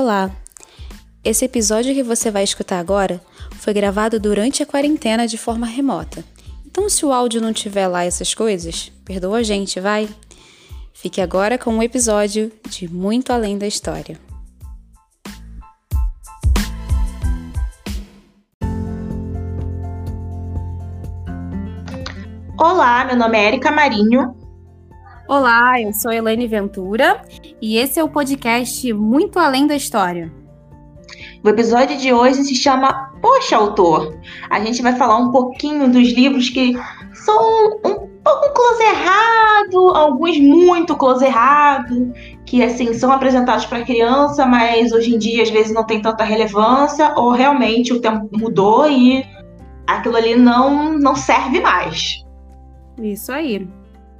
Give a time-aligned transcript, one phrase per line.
[0.00, 0.30] Olá!
[1.24, 3.20] Esse episódio que você vai escutar agora
[3.54, 6.24] foi gravado durante a quarentena de forma remota.
[6.64, 10.08] Então, se o áudio não tiver lá essas coisas, perdoa a gente, vai?
[10.94, 14.16] Fique agora com um episódio de Muito Além da História.
[22.56, 24.37] Olá, meu nome é Erika Marinho.
[25.28, 27.20] Olá, eu sou Elaine Ventura
[27.60, 30.32] e esse é o podcast Muito Além da História.
[31.44, 34.18] O episódio de hoje se chama Poxa, Autor.
[34.48, 36.72] A gente vai falar um pouquinho dos livros que
[37.12, 37.36] são
[37.84, 42.10] um pouco close errado, alguns muito close errado,
[42.46, 46.24] que assim são apresentados para criança, mas hoje em dia às vezes não tem tanta
[46.24, 49.26] relevância, ou realmente o tempo mudou e
[49.86, 52.24] aquilo ali não, não serve mais.
[52.98, 53.68] Isso aí.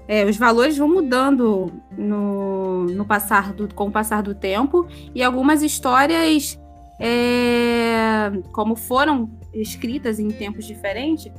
[0.09, 5.23] É, os valores vão mudando no, no passar do, com o passar do tempo e
[5.23, 6.59] algumas histórias
[6.99, 11.31] é, como foram escritas em tempos diferentes,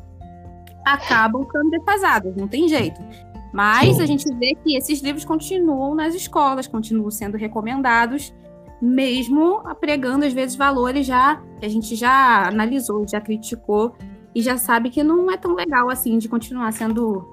[0.85, 3.01] acabam ficando defasadas, não tem jeito.
[3.51, 8.33] Mas a gente vê que esses livros continuam nas escolas, continuam sendo recomendados,
[8.81, 13.95] mesmo pregando, às vezes, valores já que a gente já analisou, já criticou
[14.33, 17.27] e já sabe que não é tão legal assim de continuar sendo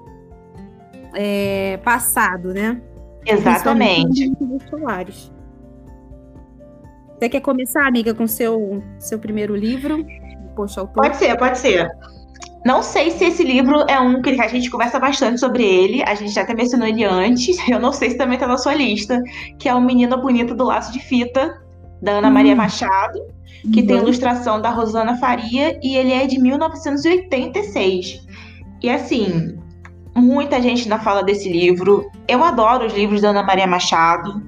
[1.17, 2.79] é, passado, né?
[3.25, 4.31] Exatamente.
[7.17, 10.05] Você quer começar, amiga, com seu seu primeiro livro?
[10.55, 11.01] Poxa, autor?
[11.01, 11.89] Pode ser, pode ser.
[12.63, 16.03] Não sei se esse livro é um que a gente conversa bastante sobre ele.
[16.03, 17.57] A gente já até mencionou ele antes.
[17.67, 19.21] Eu não sei se também está na sua lista,
[19.57, 21.59] que é o Menina Bonita do Laço de Fita,
[22.01, 22.31] da Ana hum.
[22.31, 23.19] Maria Machado,
[23.73, 28.27] que tem ilustração da Rosana Faria e ele é de 1986.
[28.83, 29.57] E assim,
[30.17, 32.09] muita gente ainda fala desse livro.
[32.27, 34.41] Eu adoro os livros da Ana Maria Machado.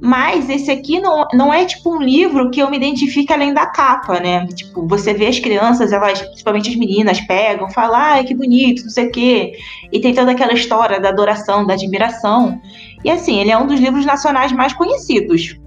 [0.00, 3.66] Mas esse aqui não, não é tipo um livro que eu me identifique além da
[3.66, 4.46] capa, né?
[4.46, 8.90] Tipo, você vê as crianças, elas, principalmente as meninas, pegam, falam, ai, que bonito, não
[8.90, 9.52] sei o quê.
[9.92, 12.60] E tem toda aquela história da adoração, da admiração.
[13.04, 15.58] E assim, ele é um dos livros nacionais mais conhecidos.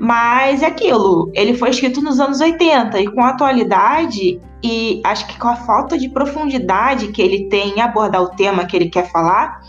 [0.00, 5.26] Mas é aquilo, ele foi escrito nos anos 80 e com a atualidade e acho
[5.26, 8.90] que com a falta de profundidade que ele tem em abordar o tema que ele
[8.90, 9.60] quer falar,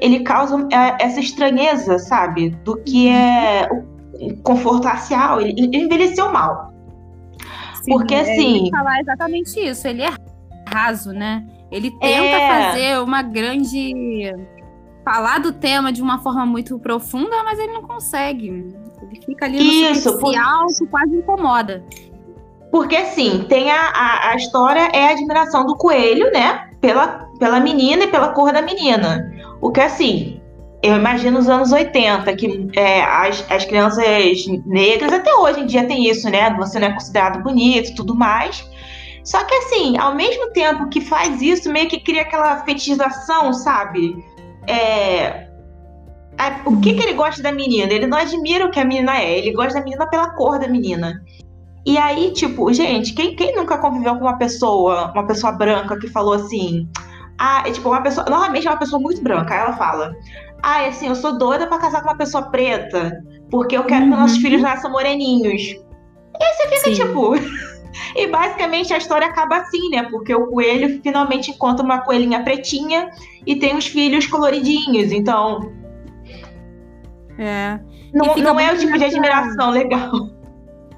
[0.00, 2.50] ele causa é, essa estranheza, sabe?
[2.50, 3.68] Do que é
[4.20, 5.40] o conforto racial.
[5.40, 6.72] Ele, envelheceu mal.
[7.82, 8.70] Sim, Porque é, assim.
[8.70, 9.86] falar exatamente isso.
[9.86, 10.10] Ele é
[10.72, 11.46] raso, né?
[11.70, 12.48] Ele tenta é...
[12.48, 14.32] fazer uma grande.
[15.04, 18.48] falar do tema de uma forma muito profunda, mas ele não consegue.
[19.02, 20.78] Ele fica ali no isso, superficial por...
[20.78, 21.84] que quase incomoda.
[22.76, 26.68] Porque assim, tem a, a, a história é a admiração do coelho, né?
[26.78, 29.32] Pela, pela menina e pela cor da menina.
[29.62, 30.42] O que assim,
[30.82, 34.04] eu imagino os anos 80, que é, as, as crianças
[34.66, 36.54] negras, até hoje em dia tem isso, né?
[36.58, 38.62] Você não é considerado bonito tudo mais.
[39.24, 44.22] Só que assim, ao mesmo tempo que faz isso, meio que cria aquela fetichização, sabe?
[44.68, 45.46] É,
[46.66, 47.90] o que, que ele gosta da menina?
[47.90, 50.68] Ele não admira o que a menina é, ele gosta da menina pela cor da
[50.68, 51.22] menina.
[51.86, 56.08] E aí, tipo, gente, quem, quem nunca conviveu com uma pessoa, uma pessoa branca que
[56.08, 56.88] falou assim:
[57.38, 58.26] ah, é tipo uma pessoa.
[58.28, 59.54] Normalmente é uma pessoa muito branca.
[59.54, 60.16] Aí ela fala:
[60.62, 64.04] Ah, é assim, eu sou doida para casar com uma pessoa preta, porque eu quero
[64.04, 64.10] uhum.
[64.10, 65.62] que nossos filhos nasçam moreninhos.
[65.62, 66.94] E aí você fica Sim.
[66.94, 67.34] tipo.
[68.16, 70.04] e basicamente a história acaba assim, né?
[70.10, 73.10] Porque o coelho finalmente encontra uma coelhinha pretinha
[73.46, 75.12] e tem os filhos coloridinhos.
[75.12, 75.72] Então.
[77.38, 77.78] É.
[78.12, 80.10] Não, não é o tipo de admiração legal.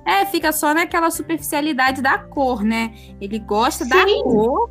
[0.08, 2.94] É, fica só naquela superficialidade da cor, né?
[3.20, 3.90] Ele gosta Sim.
[3.90, 4.70] da cor,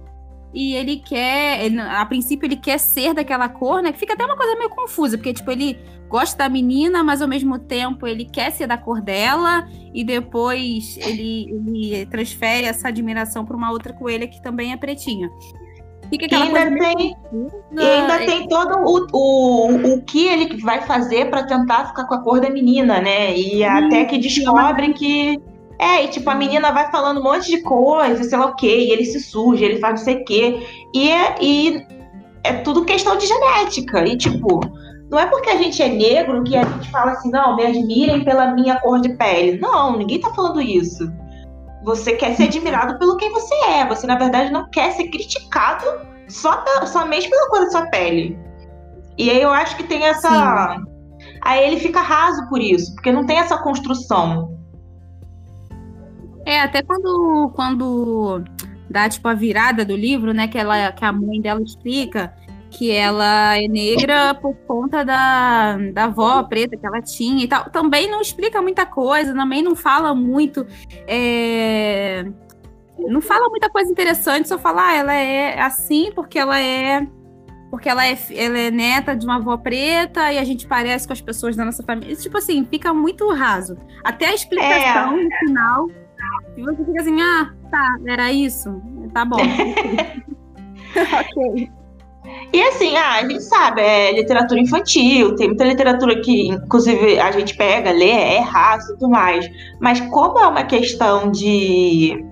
[0.52, 3.92] e ele quer, ele, a princípio ele quer ser daquela cor, né?
[3.92, 5.78] Que fica até uma coisa meio confusa, porque tipo ele
[6.10, 10.98] gosta da menina, mas ao mesmo tempo ele quer ser da cor dela e depois
[10.98, 15.30] ele, ele transfere essa admiração para uma outra coelha que também é pretinha.
[16.10, 17.16] Fica aquela e ainda tem,
[17.72, 22.14] e ainda tem todo o, o, o que ele vai fazer para tentar ficar com
[22.14, 23.38] a cor da menina, né?
[23.38, 25.42] E hum, até que descobre que
[25.80, 28.86] é, e tipo, a menina vai falando um monte de coisa, sei lá o quê,
[28.86, 30.68] e ele se suja, ele faz não sei o quê.
[30.94, 31.86] E é, e
[32.44, 34.04] é tudo questão de genética.
[34.08, 34.60] E, tipo,
[35.10, 38.24] não é porque a gente é negro que a gente fala assim, não, me admirem
[38.24, 39.60] pela minha cor de pele.
[39.60, 41.12] Não, ninguém tá falando isso.
[41.88, 43.88] Você quer ser admirado pelo quem você é.
[43.88, 45.86] Você, na verdade, não quer ser criticado
[46.28, 48.38] só somente pela cor da sua pele.
[49.18, 50.76] E aí eu acho que tem essa.
[50.76, 50.84] Sim.
[51.42, 54.54] Aí ele fica raso por isso, porque não tem essa construção.
[56.46, 58.44] É, até quando, quando
[58.90, 60.50] dá, tipo, a virada do livro, né?
[60.50, 62.34] Que, ela, que a mãe dela explica
[62.78, 67.70] que ela é negra por conta da, da avó preta que ela tinha e tal.
[67.72, 70.66] Também não explica muita coisa, também não fala muito.
[71.08, 72.24] É...
[73.00, 77.08] Não fala muita coisa interessante, só fala, ah, ela é assim porque ela é.
[77.72, 81.14] Porque ela é, ela é neta de uma avó preta e a gente parece com
[81.14, 82.16] as pessoas da nossa família.
[82.16, 83.76] Tipo assim, fica muito raso.
[84.04, 85.24] Até a explicação é.
[85.24, 85.88] no final.
[86.56, 88.82] E você fica assim, ah, tá, era isso.
[89.14, 89.38] Tá bom.
[90.96, 91.77] ok.
[92.54, 97.32] E assim, ah, a gente sabe, é literatura infantil, tem muita literatura que, inclusive, a
[97.32, 99.50] gente pega, lê, é raça e tudo mais.
[99.80, 102.26] Mas como é uma questão de.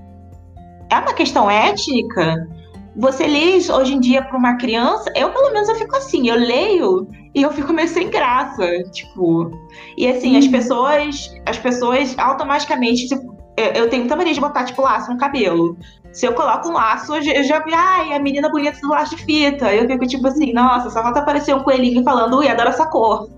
[0.89, 2.47] É uma questão étnica,
[2.95, 6.35] você lê hoje em dia para uma criança, eu pelo menos eu fico assim, eu
[6.35, 9.51] leio e eu fico meio sem graça, tipo.
[9.97, 10.51] E assim, as uhum.
[10.51, 15.77] pessoas, as pessoas automaticamente, tipo, eu tenho muita mania de botar, tipo, laço no cabelo.
[16.11, 19.23] Se eu coloco um laço, eu já vi, ai, a menina bonita do laço de
[19.23, 19.73] fita.
[19.73, 23.29] Eu fico tipo assim, nossa, só falta aparecer um coelhinho falando, ui, adoro essa cor.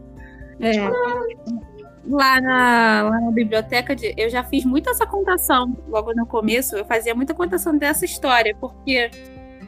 [0.60, 0.72] É.
[0.72, 0.94] Tipo,
[2.10, 6.76] lá, na, lá na biblioteca, de, eu já fiz muito essa contação logo no começo.
[6.76, 9.10] Eu fazia muita contação dessa história, porque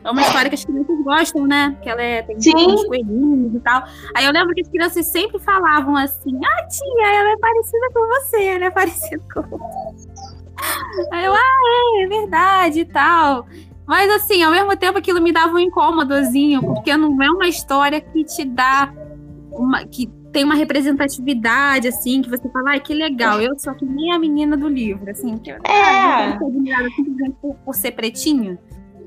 [0.04, 1.78] é uma história que as crianças gostam, né?
[1.82, 3.84] Que ela é, tem uns coelhinhos e tal.
[4.16, 8.08] Aí eu lembro que as crianças sempre falavam assim: Ah, tia, ela é parecida com
[8.08, 9.89] você, ela é parecida com você.
[11.12, 13.48] Aí eu, ah, é, é verdade e tal.
[13.88, 18.00] Mas assim, ao mesmo tempo aquilo me dava um incômodozinho, porque não é uma história
[18.00, 18.94] que te dá
[19.52, 19.86] uma.
[19.86, 24.12] que tem uma representatividade, assim, que você fala, ai, que legal, eu sou que nem
[24.12, 26.38] a menina do livro, assim, que eu, é.
[27.42, 28.60] por, por ser pretinho.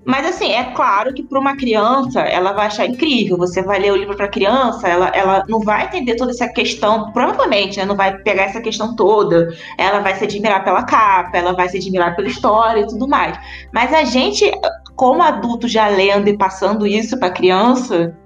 [0.05, 3.37] Mas assim, é claro que para uma criança ela vai achar incrível.
[3.39, 7.13] Você vai ler o livro para criança, ela, ela não vai entender toda essa questão,
[7.13, 9.55] provavelmente, né, não vai pegar essa questão toda.
[9.79, 13.39] Ela vai se admirar pela capa, ela vai se admirar pela história e tudo mais.
[13.73, 14.51] Mas a gente,
[14.97, 18.17] como adulto já lendo e passando isso para criança,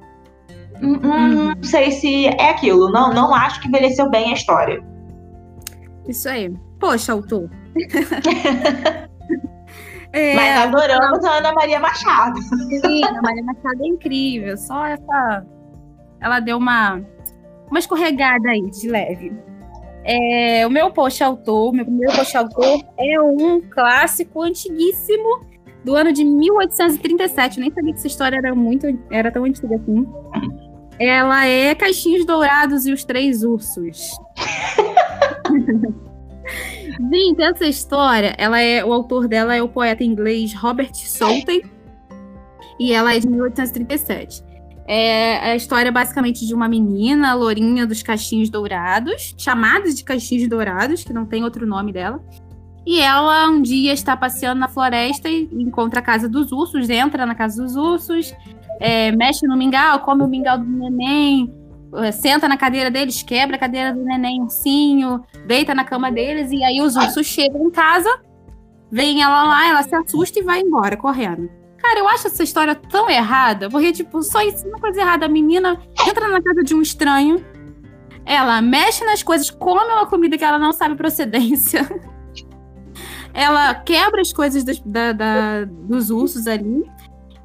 [0.82, 1.54] hum, hum, uhum.
[1.54, 2.90] não sei se é aquilo.
[2.90, 4.82] Não, não acho que envelheceu bem a história.
[6.08, 6.50] Isso aí.
[6.80, 7.50] Poxa, autor.
[10.16, 12.40] É, Mas adoramos a Ana Maria Machado.
[12.40, 14.56] Sim, a Ana Maria Machado é incrível.
[14.56, 15.46] Só essa.
[16.22, 17.02] Ela deu uma,
[17.68, 19.30] uma escorregada aí, de leve.
[20.04, 25.44] É, o meu post autor, meu primeiro post autor é um clássico antiguíssimo
[25.84, 27.58] do ano de 1837.
[27.58, 30.06] Eu nem sabia que essa história era muito era tão antiga assim.
[30.98, 34.12] Ela é Caixinhos Dourados e os Três Ursos.
[36.98, 41.64] Gente, essa história, ela é, o autor dela é o poeta inglês Robert Southey
[42.78, 44.42] e ela é de 1837.
[44.88, 51.02] É a história basicamente de uma menina, lourinha dos caixinhos dourados, chamados de caixinhos dourados,
[51.02, 52.22] que não tem outro nome dela.
[52.86, 57.26] E ela um dia está passeando na floresta e encontra a casa dos ursos, entra
[57.26, 58.32] na casa dos ursos,
[58.78, 61.52] é, mexe no mingau, come o mingau do neném,
[62.12, 66.62] senta na cadeira deles, quebra a cadeira do neném ursinho, deita na cama deles, e
[66.62, 68.08] aí os ursos chegam em casa,
[68.90, 71.48] vem ela lá, ela se assusta e vai embora, correndo.
[71.78, 75.26] Cara, eu acho essa história tão errada, porque, tipo, só isso uma coisa errada.
[75.26, 77.44] A menina entra na casa de um estranho,
[78.24, 81.86] ela mexe nas coisas, come uma comida que ela não sabe procedência.
[83.32, 86.84] ela quebra as coisas da, da, dos ursos ali.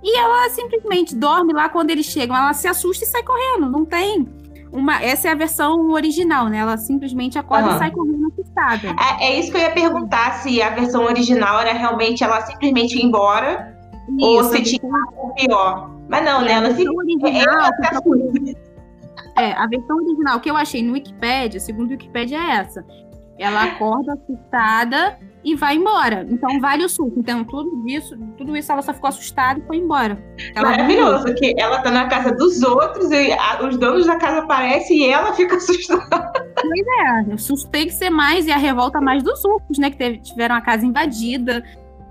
[0.03, 2.35] E ela simplesmente dorme lá quando eles chegam.
[2.35, 3.69] Ela se assusta e sai correndo.
[3.69, 4.27] Não tem.
[4.71, 6.57] Uma, essa é a versão original, né?
[6.59, 7.75] Ela simplesmente acorda uhum.
[7.75, 8.95] e sai correndo assustada.
[9.19, 12.97] É, é, isso que eu ia perguntar, se a versão original era realmente ela simplesmente
[12.97, 13.77] ir embora
[14.17, 15.91] isso, ou se tinha algo pior.
[16.07, 16.51] Mas não, é, né?
[16.53, 17.71] Ela versão original,
[19.37, 22.85] é, é, a versão original que eu achei no Wikipedia, segundo o Wikipedia, é essa.
[23.37, 26.25] Ela acorda assustada e vai embora.
[26.29, 27.13] Então vale o susto.
[27.17, 30.21] Então tudo isso, tudo isso ela só ficou assustada e foi embora.
[30.55, 34.39] Ela Maravilhoso, que ela tá na casa dos outros e a, os donos da casa
[34.39, 36.31] aparecem e ela fica assustada.
[36.55, 39.89] Pois é, o susto tem que ser mais e a revolta mais dos outros, né?
[39.89, 41.63] Que teve, tiveram a casa invadida,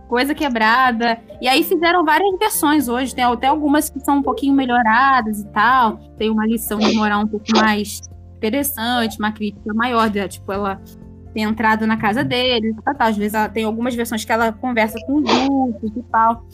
[0.09, 1.19] coisa quebrada.
[1.41, 3.15] E aí fizeram várias versões hoje.
[3.15, 5.99] Tem até algumas que são um pouquinho melhoradas e tal.
[6.19, 8.01] Tem uma lição de moral um pouco mais
[8.37, 10.81] interessante, uma crítica maior, de, tipo, ela
[11.33, 13.07] tem entrado na casa dele, tá, tá.
[13.07, 16.45] às vezes ela tem algumas versões que ela conversa com grupos e tal.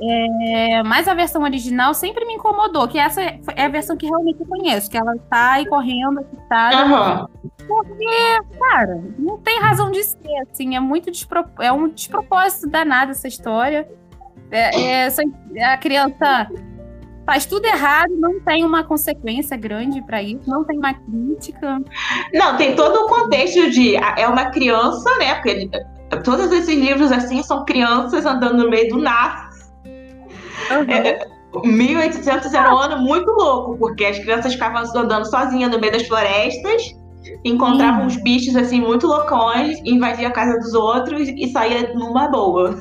[0.00, 4.40] É, mas a versão original sempre me incomodou, que essa é a versão que realmente
[4.40, 6.84] eu conheço, que ela sai correndo, assustada.
[6.86, 7.50] Uhum.
[7.66, 11.50] Porque, cara, não tem razão de ser, assim, é muito desprop...
[11.60, 13.88] é um despropósito danado essa história.
[14.50, 16.48] É, é, a criança
[17.28, 21.78] faz tudo errado, não tem uma consequência grande para isso, não tem uma crítica.
[22.32, 25.34] Não, tem todo o contexto de é uma criança, né?
[25.34, 25.68] Porque
[26.24, 29.46] todos esses livros assim são crianças andando no meio do nada.
[30.70, 30.90] Uhum.
[30.90, 31.28] É,
[31.66, 36.06] 1800 era um ano muito louco, porque as crianças ficavam andando sozinhas no meio das
[36.08, 36.96] florestas,
[37.44, 42.74] encontravam uns bichos assim muito loucões, invadiam a casa dos outros e saía numa boa.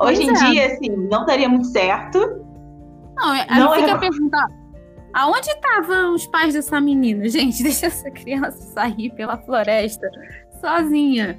[0.00, 0.32] Hoje em é.
[0.32, 2.47] dia, assim, não daria muito certo.
[3.18, 4.48] Não, aí não fica a perguntar,
[5.12, 7.26] aonde estavam os pais dessa menina?
[7.30, 10.08] Gente, deixa essa criança sair pela floresta
[10.60, 11.38] sozinha.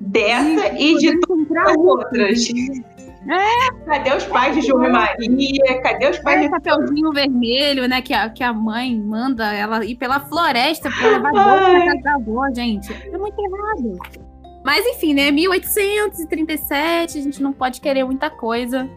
[0.00, 2.48] Dessa e, e de todas as outras.
[3.28, 3.84] É.
[3.86, 5.80] Cadê os pais de João e Maria?
[5.80, 6.50] Cadê os pais é, de.
[6.50, 8.02] papelzinho vermelho, né?
[8.02, 11.40] Que a, que a mãe manda ela ir pela floresta pra levar na
[11.86, 12.92] casa da avó, gente.
[12.92, 13.96] É muito errado.
[14.64, 15.30] Mas enfim, né?
[15.30, 18.88] 1837, a gente não pode querer muita coisa.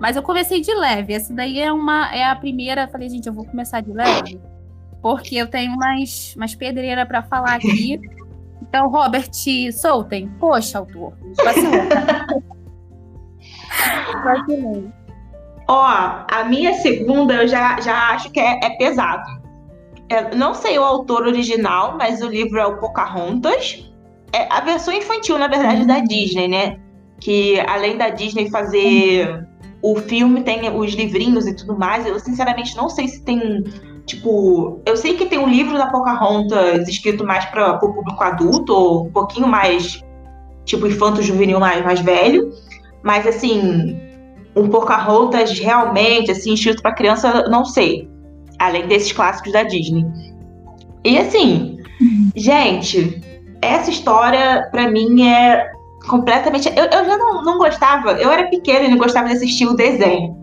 [0.00, 1.12] Mas eu comecei de leve.
[1.12, 2.88] Essa daí é uma é a primeira.
[2.88, 4.40] Falei, gente, eu vou começar de leve.
[5.02, 8.00] Porque eu tenho mais, mais pedreira para falar aqui.
[8.62, 9.30] Então, Robert,
[9.72, 10.28] soltem.
[10.38, 11.14] Poxa, autor.
[14.24, 14.92] Vacilou.
[15.68, 19.38] Ó, a minha segunda eu já, já acho que é, é pesado.
[20.34, 23.86] Não sei o autor original, mas o livro é o Pocahontas.
[24.32, 26.78] É a versão infantil, na verdade, da Disney, né?
[27.20, 29.46] Que além da Disney fazer
[29.82, 32.06] o filme, tem os livrinhos e tudo mais.
[32.06, 33.64] Eu sinceramente não sei se tem.
[34.06, 38.72] Tipo, eu sei que tem um livro da Pocahontas escrito mais para o público adulto,
[38.72, 40.02] ou um pouquinho mais,
[40.64, 42.50] tipo, infanto-juvenil mais, mais velho.
[43.02, 43.98] Mas, assim,
[44.56, 48.08] um Pocahontas realmente, assim, escrito para criança, não sei.
[48.58, 50.06] Além desses clássicos da Disney.
[51.04, 51.76] E, assim,
[52.34, 53.20] gente,
[53.60, 55.70] essa história, para mim, é
[56.08, 56.68] completamente.
[56.68, 60.36] Eu, eu já não, não gostava, eu era pequena e não gostava desse estilo desenho.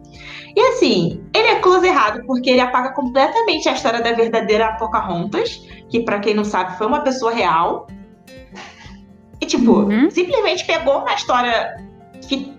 [0.56, 5.62] E assim, ele é close errado porque ele apaga completamente a história da verdadeira Pocahontas,
[5.90, 7.88] que para quem não sabe foi uma pessoa real.
[9.42, 10.10] E tipo, uhum.
[10.10, 11.76] simplesmente pegou uma história
[12.22, 12.56] que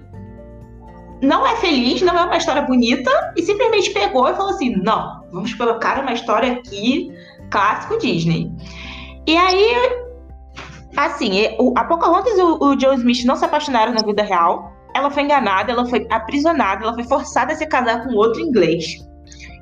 [1.22, 5.24] não é feliz, não é uma história bonita, e simplesmente pegou e falou assim: não,
[5.32, 7.10] vamos colocar uma história aqui,
[7.50, 8.52] clássico Disney.
[9.26, 10.05] E aí
[10.96, 11.32] Assim,
[11.76, 14.72] a Pocahontas e o, Joe Smith não se apaixonaram na vida real.
[14.94, 18.96] Ela foi enganada, ela foi aprisionada, ela foi forçada a se casar com outro inglês.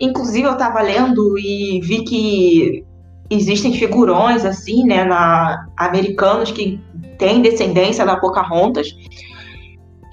[0.00, 2.84] Inclusive, eu tava lendo e vi que
[3.28, 6.80] existem figurões, assim, né, na, americanos que
[7.18, 8.88] têm descendência da Pocahontas.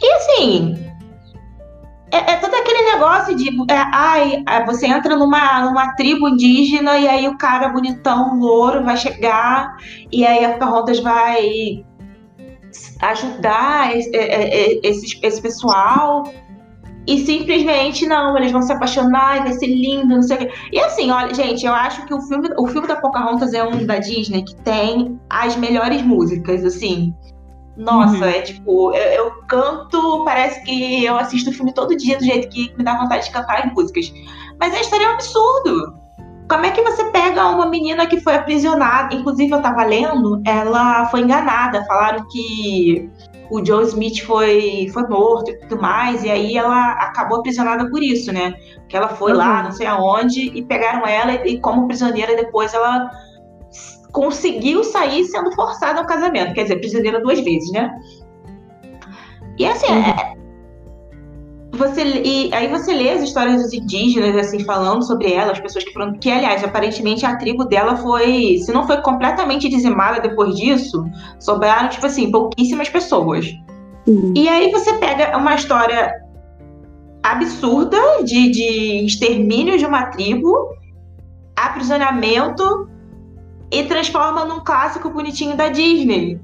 [0.01, 0.90] E, assim,
[2.11, 6.97] é, é, todo aquele negócio de é, ai, é, você entra numa, numa tribo indígena
[6.97, 9.77] e aí o cara bonitão, louro, vai chegar
[10.11, 11.85] e aí a Pocahontas vai
[13.01, 16.23] ajudar esse, é, é, esse, esse pessoal
[17.07, 20.51] e simplesmente não, eles vão se apaixonar e vai ser lindo, não sei o quê.
[20.71, 23.85] E assim, olha, gente, eu acho que o filme, o filme da Pocahontas é um
[23.85, 27.13] da Disney que tem as melhores músicas, assim.
[27.77, 28.23] Nossa, uhum.
[28.25, 32.49] é tipo, eu, eu, canto, parece que eu assisto o filme todo dia do jeito
[32.49, 34.13] que me dá vontade de cantar as músicas.
[34.59, 36.01] Mas a história é um absurdo.
[36.49, 39.15] Como é que você pega uma menina que foi aprisionada?
[39.15, 41.85] Inclusive, eu tava lendo, ela foi enganada.
[41.85, 43.09] Falaram que
[43.49, 48.03] o Joe Smith foi, foi morto e tudo mais, e aí ela acabou aprisionada por
[48.03, 48.53] isso, né?
[48.87, 49.37] Que ela foi uhum.
[49.37, 53.09] lá, não sei aonde, e pegaram ela, e como prisioneira depois ela
[54.11, 57.91] conseguiu sair sendo forçada ao casamento, quer dizer, prisioneira duas vezes, né?
[59.57, 60.01] E assim, uhum.
[60.01, 60.33] é,
[61.73, 65.83] você e aí você lê as histórias dos indígenas assim falando sobre ela, as pessoas
[65.83, 70.55] que foram que aliás, aparentemente a tribo dela foi, se não foi completamente dizimada depois
[70.55, 71.03] disso,
[71.39, 73.47] sobraram tipo assim, pouquíssimas pessoas.
[74.07, 74.33] Uhum.
[74.35, 76.11] E aí você pega uma história
[77.23, 80.75] absurda de, de extermínio de uma tribo,
[81.55, 82.90] aprisionamento
[83.71, 86.39] e transforma num clássico bonitinho da Disney.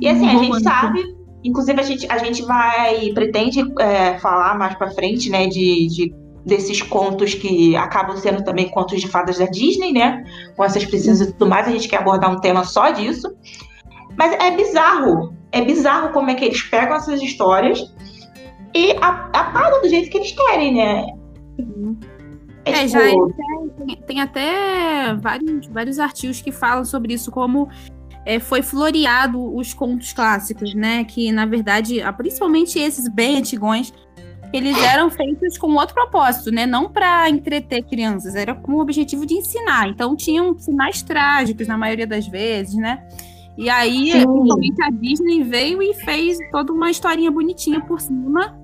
[0.00, 4.74] E assim, a gente sabe, inclusive a gente, a gente vai, pretende é, falar mais
[4.76, 9.46] pra frente, né, de, de, desses contos que acabam sendo também contos de fadas da
[9.46, 10.24] Disney, né,
[10.56, 13.28] com essas princesas e tudo mais, a gente quer abordar um tema só disso.
[14.16, 17.80] Mas é bizarro, é bizarro como é que eles pegam essas histórias
[18.74, 21.17] e apagam do jeito que eles querem, né?
[22.72, 23.34] É, é já tipo
[23.86, 27.68] tem, tem, até vários, vários artigos que falam sobre isso, como
[28.24, 31.04] é, foi floreado os contos clássicos, né?
[31.04, 33.92] Que, na verdade, principalmente esses bem antigões,
[34.52, 36.66] eles eram feitos com outro propósito, né?
[36.66, 39.88] Não para entreter crianças, era com o objetivo de ensinar.
[39.88, 43.06] Então, tinham finais trágicos na maioria das vezes, né?
[43.56, 48.56] E aí, principalmente a Disney veio e fez toda uma historinha bonitinha por cima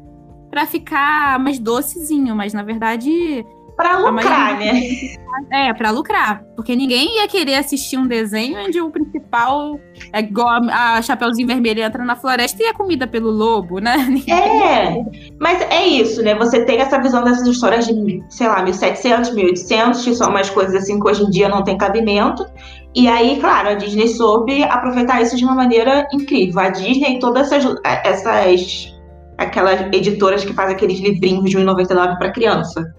[0.54, 3.44] para ficar mais docezinho, mas na verdade
[3.76, 4.80] Pra lucrar, né?
[5.50, 6.44] É, pra lucrar.
[6.54, 9.80] Porque ninguém ia querer assistir um desenho onde o principal
[10.12, 13.96] é igual a Chapeuzinho Vermelho entra na floresta e é comida pelo lobo, né?
[14.30, 15.04] É,
[15.40, 16.36] mas é isso, né?
[16.36, 20.74] Você tem essa visão dessas histórias de, sei lá, 1700, 1800, que são umas coisas
[20.76, 22.46] assim que hoje em dia não tem cabimento.
[22.94, 26.60] E aí, claro, a Disney soube aproveitar isso de uma maneira incrível.
[26.60, 28.94] A Disney e todas essas, essas
[29.36, 32.94] aquelas editoras que fazem aqueles livrinhos de 1,99 para criança.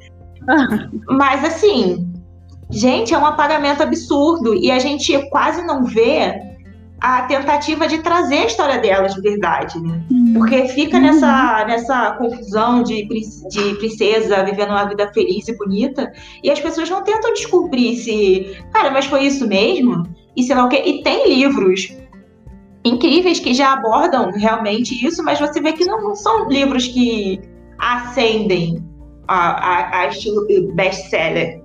[1.09, 2.11] Mas assim,
[2.69, 6.55] gente, é um apagamento absurdo e a gente quase não vê
[7.01, 10.01] a tentativa de trazer a história delas de verdade, né?
[10.09, 10.33] Uhum.
[10.33, 11.67] Porque fica nessa, uhum.
[11.67, 13.07] nessa confusão de,
[13.49, 16.11] de princesa vivendo uma vida feliz e bonita,
[16.43, 20.03] e as pessoas não tentam descobrir se, cara, mas foi isso mesmo?
[20.35, 20.81] E sei lá o quê.
[20.85, 21.95] E tem livros
[22.83, 27.41] incríveis que já abordam realmente isso, mas você vê que não, não são livros que
[27.77, 28.83] acendem
[29.27, 31.63] a, a, a estilo best-seller.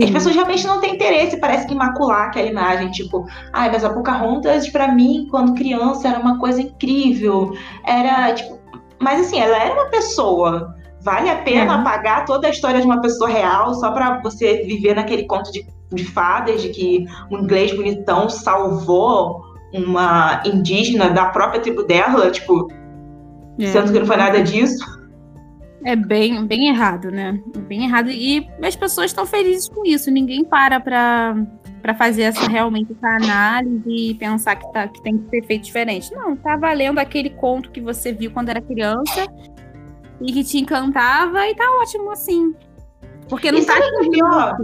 [0.00, 3.84] As pessoas realmente não têm interesse, parece que macular aquela imagem, tipo, ai, ah, mas
[3.84, 7.52] a Pocahontas, para mim, quando criança, era uma coisa incrível.
[7.84, 8.58] Era, tipo,
[8.98, 10.74] mas assim, ela era uma pessoa.
[11.02, 11.80] Vale a pena uhum.
[11.80, 15.66] apagar toda a história de uma pessoa real só para você viver naquele conto de,
[15.92, 19.42] de fadas de que um inglês bonitão salvou
[19.74, 22.68] uma indígena da própria tribo dela, tipo,
[23.58, 23.66] é.
[23.66, 25.01] sendo que não foi nada disso.
[25.84, 27.40] É bem, bem errado, né?
[27.66, 28.10] Bem errado.
[28.10, 30.10] E as pessoas estão felizes com isso.
[30.10, 31.34] Ninguém para pra,
[31.80, 35.64] pra fazer essa realmente essa análise e pensar que, tá, que tem que ser feito
[35.64, 36.14] diferente.
[36.14, 39.26] Não, tá valendo aquele conto que você viu quando era criança
[40.20, 42.54] e que te encantava e tá ótimo assim.
[43.28, 44.56] Porque não e tá sabe que é pior?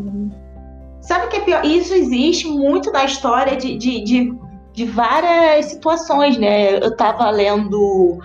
[1.01, 1.65] Sabe o que é pior?
[1.65, 4.39] Isso existe muito na história de, de, de,
[4.73, 6.77] de várias situações, né?
[6.77, 8.21] Eu tava lendo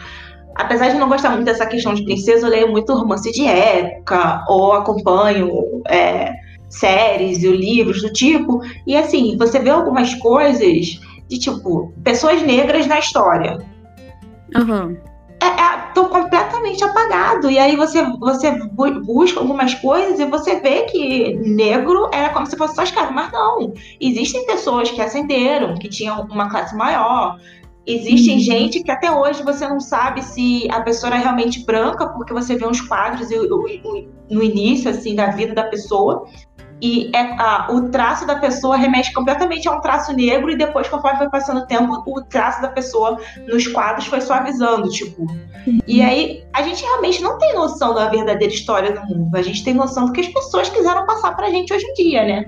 [0.55, 4.43] apesar de não gostar muito dessa questão de princesa, eu leio muito romance de época,
[4.47, 6.31] ou acompanho é,
[6.69, 8.61] séries e livros do tipo.
[8.85, 13.59] E assim, você vê algumas coisas de tipo, pessoas negras na história.
[14.55, 14.97] Uhum.
[15.41, 17.49] É, é, tô completamente apagado.
[17.49, 18.51] E aí você, você
[19.05, 23.13] busca algumas coisas e você vê que negro era como se fosse só escravo.
[23.13, 23.73] Mas não.
[23.99, 27.37] Existem pessoas que ascenderam, que tinham uma classe maior,
[27.85, 28.39] Existem uhum.
[28.39, 32.55] gente que até hoje você não sabe se a pessoa é realmente branca, porque você
[32.55, 33.27] vê uns quadros
[34.29, 36.25] no início assim da vida da pessoa
[36.83, 40.87] e é, a, o traço da pessoa remete completamente a um traço negro e depois
[40.89, 43.17] conforme foi passando o tempo o traço da pessoa
[43.47, 45.79] nos quadros foi suavizando tipo uhum.
[45.87, 49.63] e aí a gente realmente não tem noção da verdadeira história do mundo a gente
[49.63, 52.45] tem noção do que as pessoas quiseram passar pra gente hoje em dia né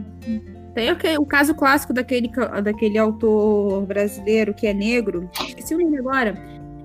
[0.75, 2.29] tem o, o caso clássico daquele,
[2.61, 6.35] daquele autor brasileiro que é negro, esqueci o nome agora,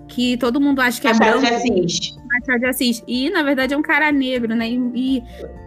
[0.07, 1.63] que todo mundo acha que é Machado branco.
[1.65, 2.17] de Assis.
[2.17, 3.05] Machado de Assis.
[3.07, 4.69] E, na verdade, é um cara negro, né?
[4.71, 5.23] E, e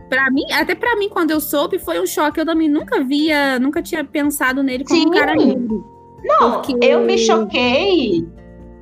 [0.10, 2.40] para mim, até para mim, quando eu soube, foi um choque.
[2.40, 5.08] Eu também nunca via, nunca tinha pensado nele como Sim.
[5.08, 5.86] um cara negro.
[6.24, 6.78] Não, porque...
[6.82, 8.26] eu me choquei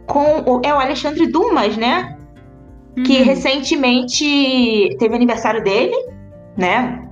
[0.06, 2.17] com o, é o Alexandre Dumas, né?
[2.95, 3.04] Uhum.
[3.04, 5.95] Que recentemente teve aniversário dele,
[6.56, 7.11] né?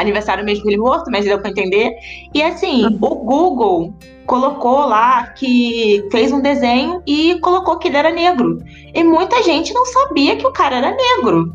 [0.00, 1.92] Aniversário mesmo dele morto, mas deu pra entender.
[2.34, 2.98] E assim, uhum.
[3.00, 3.94] o Google
[4.26, 8.58] colocou lá que fez um desenho e colocou que ele era negro.
[8.94, 11.52] E muita gente não sabia que o cara era negro.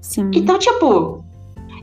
[0.00, 0.30] Sim.
[0.34, 1.24] Então, tipo.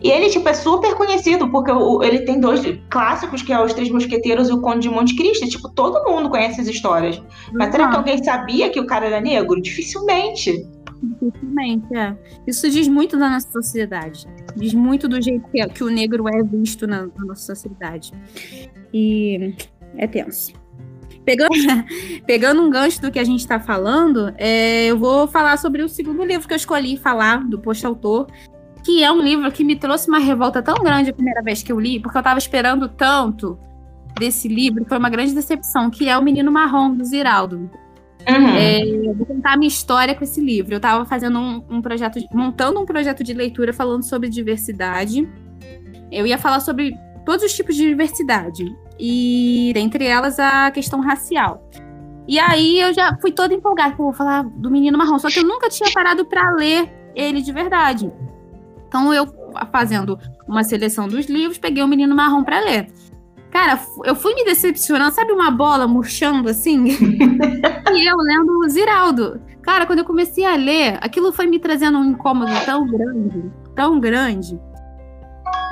[0.03, 3.71] E ele, tipo, é super conhecido, porque o, ele tem dois clássicos, que é Os
[3.71, 5.47] Três Mosqueteiros e o Conde de Monte Cristo.
[5.47, 7.21] Tipo, todo mundo conhece as histórias.
[7.53, 9.61] Mas será que alguém sabia que o cara era negro?
[9.61, 10.67] Dificilmente.
[11.01, 12.15] Dificilmente, é.
[12.45, 14.27] Isso diz muito da nossa sociedade.
[14.55, 18.11] Diz muito do jeito que, que o negro é visto na, na nossa sociedade.
[18.93, 19.55] E
[19.97, 20.53] é tenso.
[21.25, 21.49] Pegando,
[22.25, 25.89] pegando um gancho do que a gente está falando, é, eu vou falar sobre o
[25.89, 28.27] segundo livro que eu escolhi falar, do Posto Autor,
[28.83, 31.71] que é um livro que me trouxe uma revolta tão grande a primeira vez que
[31.71, 33.57] eu li, porque eu estava esperando tanto
[34.19, 37.69] desse livro, foi uma grande decepção, que é O Menino Marrom, do Ziraldo.
[38.29, 38.55] Uhum.
[38.55, 40.73] É, eu vou contar a minha história com esse livro.
[40.73, 45.27] Eu estava fazendo um, um, projeto, montando um projeto de leitura falando sobre diversidade.
[46.11, 48.65] Eu ia falar sobre todos os tipos de diversidade
[48.99, 51.67] e dentre elas a questão racial.
[52.27, 55.43] E aí eu já fui toda empolgada, vou falar do Menino Marrom, só que eu
[55.43, 58.11] nunca tinha parado para ler ele de verdade.
[58.87, 59.25] Então eu
[59.71, 62.87] fazendo uma seleção dos livros, peguei o Menino Marrom para ler.
[63.51, 66.85] Cara, eu fui me decepcionando, sabe uma bola murchando assim?
[67.93, 69.41] e eu lendo o Ziraldo.
[69.61, 73.99] Cara, quando eu comecei a ler, aquilo foi me trazendo um incômodo tão grande, tão
[73.99, 74.59] grande,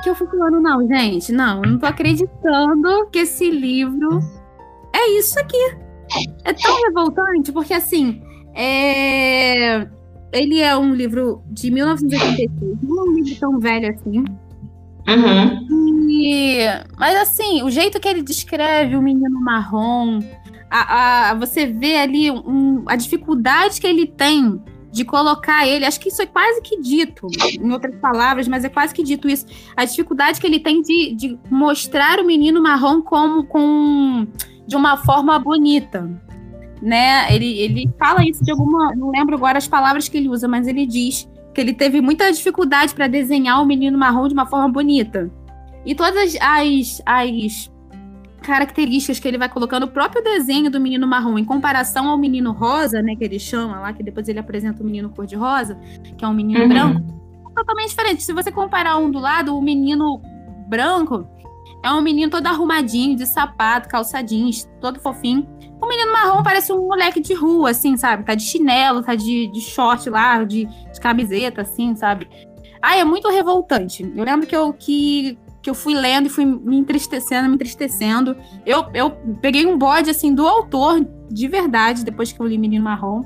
[0.02, 4.20] que eu fui falando, não, gente, não, eu não tô acreditando que esse livro
[4.94, 5.76] é isso aqui.
[6.44, 8.22] É tão revoltante, porque assim,
[8.54, 9.86] é...
[10.32, 14.24] ele é um livro de 1986, não é um livro tão velho assim.
[15.10, 15.66] Uhum.
[16.10, 16.58] E,
[16.98, 20.20] mas assim, o jeito que ele descreve o menino marrom,
[20.70, 24.60] a, a, você vê ali um, a dificuldade que ele tem
[24.92, 27.28] de colocar ele, acho que isso é quase que dito,
[27.60, 29.46] em outras palavras, mas é quase que dito isso,
[29.76, 34.26] a dificuldade que ele tem de, de mostrar o menino marrom como com
[34.66, 36.10] de uma forma bonita,
[36.82, 37.32] né?
[37.34, 40.66] Ele, ele fala isso de alguma, não lembro agora as palavras que ele usa, mas
[40.66, 44.68] ele diz que ele teve muita dificuldade para desenhar o menino marrom de uma forma
[44.68, 45.30] bonita.
[45.84, 47.70] E todas as, as
[48.42, 52.52] características que ele vai colocando, o próprio desenho do menino marrom, em comparação ao menino
[52.52, 55.78] rosa, né, que ele chama lá, que depois ele apresenta o menino cor-de-rosa,
[56.16, 56.68] que é um menino uhum.
[56.68, 57.02] branco,
[57.50, 58.22] é totalmente diferente.
[58.22, 60.20] Se você comparar um do lado, o menino
[60.68, 61.28] branco
[61.82, 65.48] é um menino todo arrumadinho, de sapato, calça jeans, todo fofinho.
[65.80, 68.24] O menino marrom parece um moleque de rua, assim, sabe?
[68.24, 72.28] Tá de chinelo, tá de, de short lá, de, de camiseta, assim, sabe?
[72.82, 74.02] Ah, é muito revoltante.
[74.14, 78.36] Eu lembro que eu, que, que eu fui lendo e fui me entristecendo, me entristecendo.
[78.66, 82.84] Eu, eu peguei um bode, assim, do autor, de verdade, depois que eu li Menino
[82.84, 83.22] Marrom.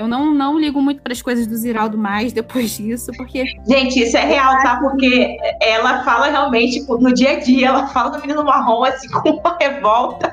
[0.00, 3.44] Eu não, não ligo muito para as coisas do Ziraldo mais depois disso, porque.
[3.68, 4.80] Gente, isso é real, tá?
[4.80, 9.10] Porque ela fala realmente, tipo, no dia a dia, ela fala do menino marrom, assim,
[9.10, 10.32] com uma revolta.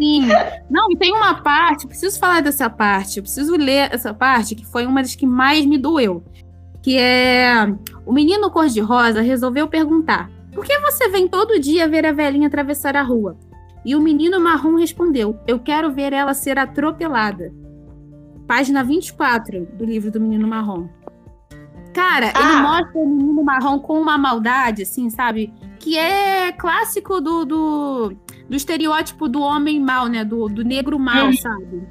[0.00, 0.26] Sim.
[0.68, 4.66] Não, e tem uma parte, preciso falar dessa parte, eu preciso ler essa parte, que
[4.66, 6.24] foi uma das que mais me doeu.
[6.82, 7.72] Que é.
[8.04, 12.96] O menino cor-de-rosa resolveu perguntar: por que você vem todo dia ver a velhinha atravessar
[12.96, 13.36] a rua?
[13.84, 17.52] E o menino marrom respondeu: Eu quero ver ela ser atropelada
[18.46, 20.88] página 24 do livro do Menino Marrom.
[21.92, 22.40] Cara, ah.
[22.40, 25.52] ele mostra o Menino Marrom com uma maldade, assim, sabe?
[25.78, 28.16] Que é clássico do, do,
[28.48, 30.24] do estereótipo do homem mal, né?
[30.24, 31.32] Do, do negro mal, hum.
[31.32, 31.86] sabe?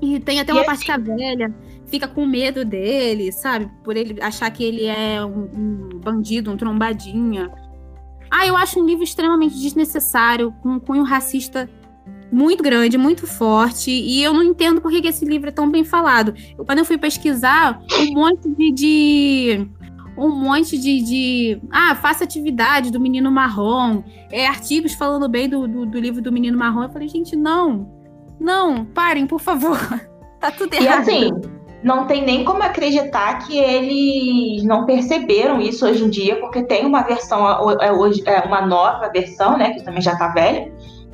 [0.00, 1.52] E tem até uma a velha
[1.88, 3.70] fica com medo dele, sabe?
[3.82, 7.50] Por ele achar que ele é um, um bandido, um trombadinha.
[8.30, 11.68] Ah, eu acho um livro extremamente desnecessário, com um cunho racista
[12.30, 15.84] muito grande, muito forte, e eu não entendo por que, esse livro é tão bem
[15.84, 16.34] falado.
[16.56, 19.68] Eu, quando eu fui pesquisar, um monte de, de
[20.16, 25.66] um monte de, de, Ah, faça atividade do Menino Marrom, é, artigos falando bem do,
[25.66, 26.82] do, do, livro do Menino Marrom.
[26.82, 27.88] Eu falei, gente, não,
[28.38, 29.78] não, parem, por favor.
[30.40, 31.08] tá tudo errado.
[31.08, 31.30] E assim,
[31.82, 36.84] não tem nem como acreditar que eles não perceberam isso hoje em dia, porque tem
[36.84, 40.70] uma versão, é, hoje, é uma nova versão, né, que também já tá velha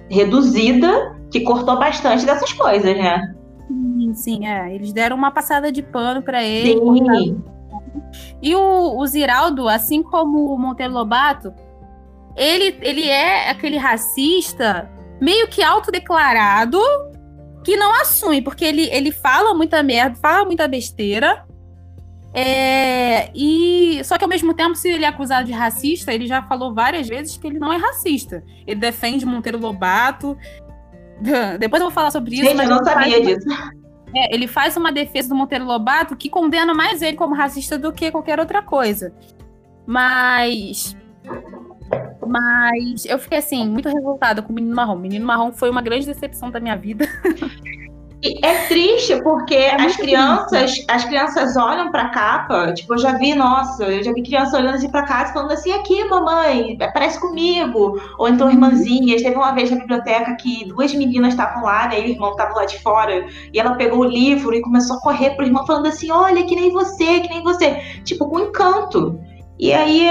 [0.09, 3.35] reduzida que cortou bastante dessas coisas, né?
[3.69, 4.75] Sim, sim, é.
[4.75, 6.73] Eles deram uma passada de pano para ele.
[6.73, 7.43] Sim.
[8.41, 11.53] E o, o Ziraldo, assim como o Monteiro Lobato,
[12.37, 14.91] ele, ele é aquele racista
[15.21, 16.79] meio que autodeclarado
[17.65, 21.47] que não assume, porque ele, ele fala muita merda, fala muita besteira,
[22.35, 26.43] é, e só que ao mesmo tempo, se ele é acusado de racista, ele já
[26.43, 28.43] falou várias vezes que ele não é racista.
[28.67, 30.37] Ele defende Monteiro Lobato.
[31.61, 32.45] Depois eu vou falar sobre isso.
[32.45, 33.47] Gente, eu não sabia disso.
[34.17, 37.93] É, ele faz uma defesa do Monteiro Lobato que condena mais ele como racista do
[37.93, 39.15] que qualquer outra coisa.
[39.87, 40.97] Mas.
[42.27, 44.97] Mas eu fiquei assim, muito revoltada com o Menino Marrom.
[44.97, 47.07] O Menino Marrom foi uma grande decepção da minha vida.
[48.43, 50.87] é triste porque é as crianças, triste.
[50.89, 54.57] as crianças olham para a capa, tipo, eu já vi, nossa, eu já vi criança
[54.57, 58.01] olhando assim para casa falando assim, aqui, mamãe, parece comigo.
[58.19, 62.05] Ou então irmãzinhas, teve uma vez na biblioteca que duas meninas estavam lá, né, e
[62.05, 65.31] o irmão estava lá de fora, e ela pegou o livro e começou a correr
[65.31, 69.21] pro irmão falando assim, olha, que nem você, que nem você, tipo, com encanto.
[69.59, 70.11] E aí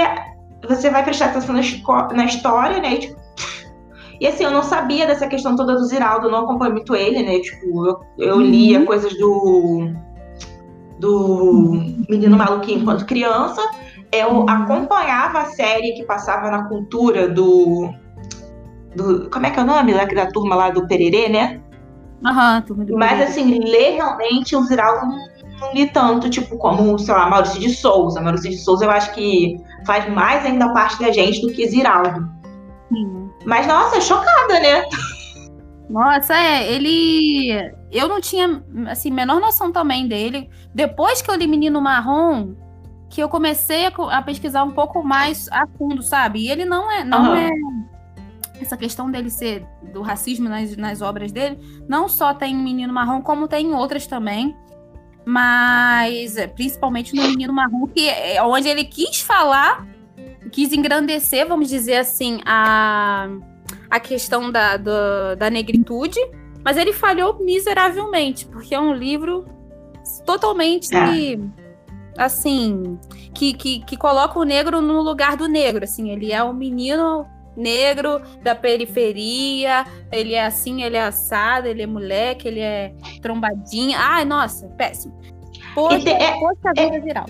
[0.66, 3.23] você vai prestar atenção na, na história, né, e, tipo,
[4.20, 7.22] e assim, eu não sabia dessa questão toda do Ziraldo, eu não acompanho muito ele,
[7.22, 7.40] né?
[7.40, 8.86] Tipo, eu, eu lia uhum.
[8.86, 9.90] coisas do.
[10.98, 13.60] do Menino Maluquinho enquanto criança.
[14.12, 14.46] Eu uhum.
[14.48, 17.90] acompanhava a série que passava na cultura do.
[18.94, 21.60] do como é que é o nome da, da turma lá do Pererê, né?
[22.24, 25.18] Aham, turma do Mas assim, ler realmente o Ziraldo não,
[25.60, 28.20] não li tanto, tipo, como, sei lá, Maurício de Souza.
[28.20, 32.26] Maurício de Souza eu acho que faz mais ainda parte da gente do que Ziraldo.
[32.90, 33.23] Sim.
[33.44, 34.84] Mas, nossa, chocada, né?
[35.88, 37.72] Nossa, é, ele.
[37.92, 40.48] Eu não tinha, assim, menor noção também dele.
[40.74, 42.54] Depois que eu li Menino Marrom,
[43.10, 46.40] que eu comecei a, a pesquisar um pouco mais a fundo, sabe?
[46.40, 47.04] E ele não é.
[47.04, 47.36] Não uhum.
[47.36, 47.50] é
[48.60, 53.20] essa questão dele ser do racismo nas, nas obras dele, não só tem Menino Marrom,
[53.20, 54.56] como tem outras também.
[55.26, 59.86] Mas é, principalmente no Menino Marrom, que é onde ele quis falar
[60.54, 63.28] quis engrandecer, vamos dizer assim, a,
[63.90, 66.20] a questão da, da, da negritude,
[66.64, 69.44] mas ele falhou miseravelmente, porque é um livro
[70.24, 71.36] totalmente é.
[72.16, 72.96] assim,
[73.34, 77.26] que, que, que coloca o negro no lugar do negro, assim, ele é um menino
[77.56, 83.98] negro da periferia, ele é assim, ele é assado, ele é moleque, ele é trombadinha.
[83.98, 85.18] Ai, nossa, péssimo.
[85.74, 87.26] Poxa, é, poxa é, viral.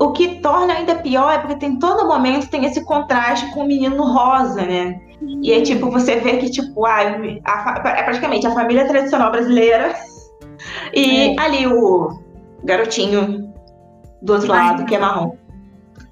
[0.00, 3.66] O que torna ainda pior é porque tem todo momento tem esse contraste com o
[3.66, 4.98] menino rosa, né?
[5.42, 7.00] E é tipo, você vê que, tipo, ah,
[7.44, 9.94] a, é praticamente a família tradicional brasileira
[10.94, 11.40] e é.
[11.40, 12.18] ali o
[12.64, 13.52] garotinho
[14.22, 15.36] do outro Ai, lado, que é marrom.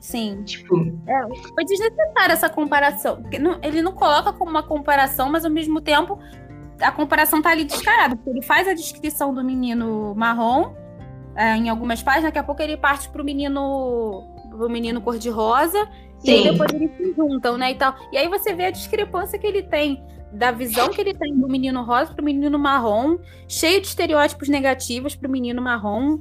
[0.01, 0.43] Sim.
[0.45, 0.77] Tipo.
[1.07, 3.23] É, foi desnecessária essa comparação.
[3.63, 6.19] Ele não coloca como uma comparação, mas ao mesmo tempo
[6.81, 8.17] a comparação tá ali descarada.
[8.17, 10.75] Porque ele faz a descrição do menino marrom
[11.39, 14.25] é, em algumas páginas, daqui a pouco ele parte pro menino.
[14.51, 15.89] pro menino cor-de-rosa.
[16.25, 17.71] E aí depois eles se juntam, né?
[17.71, 17.95] E, tal.
[18.13, 21.49] e aí você vê a discrepância que ele tem da visão que ele tem do
[21.49, 26.19] menino rosa pro menino marrom, cheio de estereótipos negativos pro menino marrom.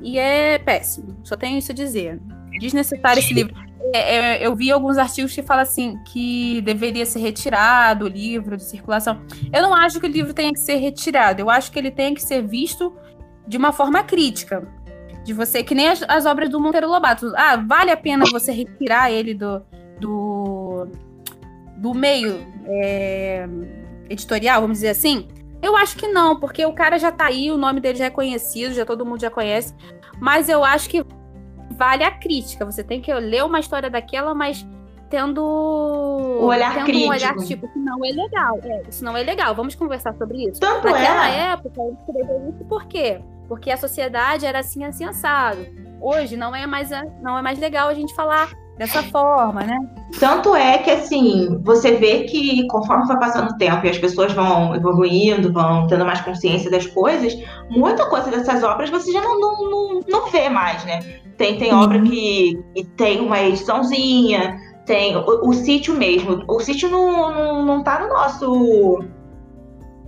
[0.00, 1.20] E é péssimo.
[1.22, 2.18] Só tenho isso a dizer.
[2.58, 3.54] Desnecessário esse livro.
[3.92, 8.56] É, é, eu vi alguns artigos que falam assim que deveria ser retirado o livro
[8.56, 9.20] de circulação.
[9.52, 11.42] Eu não acho que o livro tenha que ser retirado.
[11.42, 12.96] Eu acho que ele tem que ser visto
[13.46, 14.66] de uma forma crítica.
[15.24, 17.32] De você, que nem as, as obras do Monteiro Lobato.
[17.36, 19.60] Ah, vale a pena você retirar ele do,
[19.98, 20.86] do,
[21.78, 23.48] do meio é,
[24.08, 25.26] editorial, vamos dizer assim?
[25.60, 28.10] Eu acho que não, porque o cara já tá aí, o nome dele já é
[28.10, 29.74] conhecido, já todo mundo já conhece.
[30.20, 31.04] Mas eu acho que
[31.72, 32.64] vale a crítica.
[32.64, 34.64] Você tem que ler uma história daquela, mas
[35.08, 37.06] tendo o olhar tendo crítico.
[37.06, 38.58] um olhar tipo, isso não é legal.
[38.62, 39.54] É, isso não é legal.
[39.54, 40.60] Vamos conversar sobre isso.
[40.60, 41.52] Tanto Naquela é.
[41.52, 43.20] época, ele escreveu isso por quê?
[43.48, 45.66] Porque a sociedade era assim, assim, assado.
[46.00, 46.90] Hoje não é mais,
[47.22, 49.78] não é mais legal a gente falar dessa forma, né?
[50.20, 54.32] Tanto é que, assim, você vê que conforme vai passando o tempo e as pessoas
[54.32, 57.34] vão evoluindo, vão tendo mais consciência das coisas,
[57.70, 61.00] muita coisa dessas obras você já não, não, não, não vê mais, né?
[61.36, 66.42] Tem, tem obra que, que tem uma ediçãozinha, tem o, o, sítio mesmo.
[66.48, 69.04] O sítio não, não, não tá no nosso.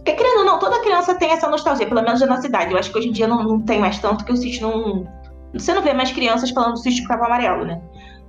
[0.08, 2.72] Porque, querendo ou não, toda criança tem essa nostalgia, pelo menos da nossa idade.
[2.72, 5.06] Eu acho que hoje em dia não, não tem mais tanto, que o sítio não.
[5.52, 7.80] Você não vê mais crianças falando do sítio cabo amarelo, né?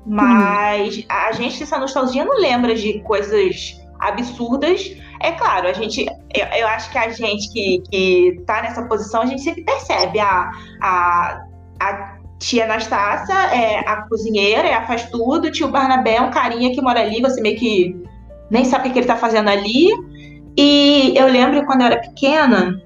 [0.05, 1.03] Mas hum.
[1.07, 4.93] a gente, essa nostalgia, não lembra de coisas absurdas.
[5.21, 6.05] É claro, a gente.
[6.35, 10.19] Eu, eu acho que a gente que, que tá nessa posição, a gente sempre percebe
[10.19, 11.45] a, a,
[11.79, 15.49] a Tia Anastácia é a cozinheira, ela faz tudo.
[15.49, 17.95] Tio Barnabé é um carinha que mora ali, você meio que
[18.49, 19.87] nem sabe o que ele tá fazendo ali.
[20.57, 22.81] E eu lembro quando eu era pequena,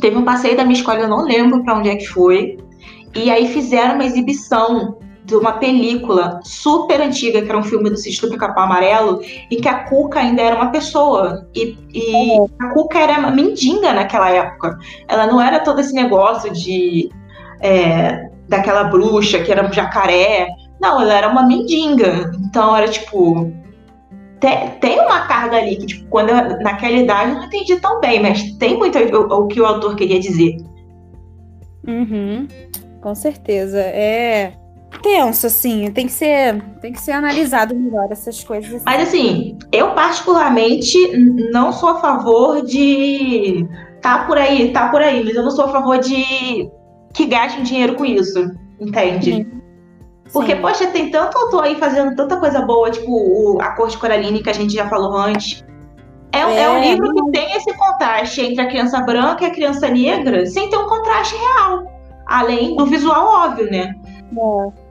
[0.00, 2.58] teve um passeio da minha escola, eu não lembro para onde é que foi.
[3.14, 7.96] E aí fizeram uma exibição de uma película super antiga, que era um filme do
[7.96, 11.48] Sítio do Pica-Pau Amarelo, em que a Cuca ainda era uma pessoa.
[11.54, 14.76] E, e a Cuca era uma mendiga naquela época.
[15.06, 17.10] Ela não era todo esse negócio de
[17.60, 20.48] é, daquela bruxa que era um jacaré.
[20.80, 22.32] Não, ela era uma mendiga.
[22.44, 23.52] Então era tipo.
[24.40, 28.00] Tem, tem uma carga ali que, tipo, quando eu, naquela idade eu não entendi tão
[28.00, 30.56] bem, mas tem muito o, o que o autor queria dizer.
[31.86, 32.48] Uhum,
[33.00, 33.78] com certeza.
[33.78, 34.54] É
[35.02, 38.74] tenso, assim, tem que ser, tem que ser analisado melhor essas coisas.
[38.74, 38.84] Assim.
[38.84, 40.96] Mas assim, eu particularmente
[41.52, 43.66] não sou a favor de
[44.02, 46.68] tá por aí, tá por aí, mas eu não sou a favor de
[47.14, 48.50] que gastem dinheiro com isso,
[48.80, 49.32] entende?
[49.32, 49.59] Sim.
[50.32, 50.62] Porque, Sim.
[50.62, 54.42] poxa, tem tanto autor aí fazendo tanta coisa boa, tipo o, A Cor de Coraline,
[54.42, 55.64] que a gente já falou antes.
[56.32, 59.50] É, é, é um livro que tem esse contraste entre a criança branca e a
[59.50, 61.84] criança negra, sem ter um contraste real.
[62.26, 63.92] Além do visual óbvio, né?
[64.32, 64.90] É.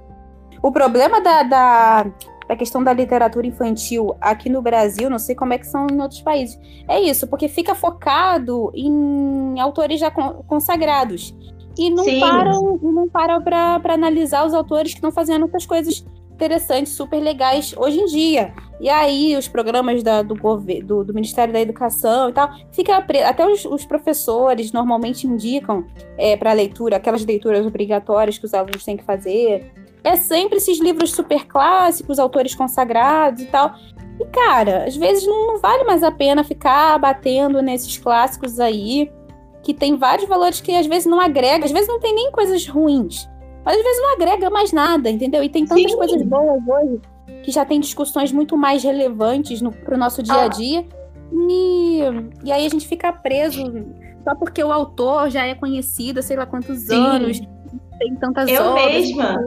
[0.62, 2.06] O problema da, da,
[2.50, 6.02] da, questão da literatura infantil aqui no Brasil, não sei como é que são em
[6.02, 11.34] outros países, é isso, porque fica focado em autores já consagrados
[11.78, 12.20] e não Sim.
[12.20, 16.04] param não param para analisar os autores que estão fazendo outras coisas
[16.40, 18.54] interessantes, super legais hoje em dia.
[18.80, 23.46] E aí os programas da, do, do, do, Ministério da Educação e tal, fica até
[23.46, 25.86] os, os professores normalmente indicam
[26.18, 29.70] é, para leitura aquelas leituras obrigatórias que os alunos têm que fazer.
[30.02, 33.76] É sempre esses livros super clássicos, autores consagrados e tal.
[34.18, 39.12] E cara, às vezes não, não vale mais a pena ficar batendo nesses clássicos aí
[39.70, 42.68] que tem vários valores que às vezes não agrega, às vezes não tem nem coisas
[42.68, 43.30] ruins,
[43.64, 45.44] mas às vezes não agrega mais nada, entendeu?
[45.44, 45.96] E tem tantas Sim.
[45.98, 47.00] coisas boas hoje
[47.44, 50.48] que já tem discussões muito mais relevantes para o nosso dia a ah.
[50.48, 50.84] dia.
[51.32, 52.00] E,
[52.44, 53.64] e aí a gente fica preso
[54.24, 56.96] só porque o autor já é conhecido há sei lá quantos Sim.
[56.96, 57.40] anos,
[58.00, 58.86] tem tantas eu obras.
[58.86, 59.38] Eu mesma.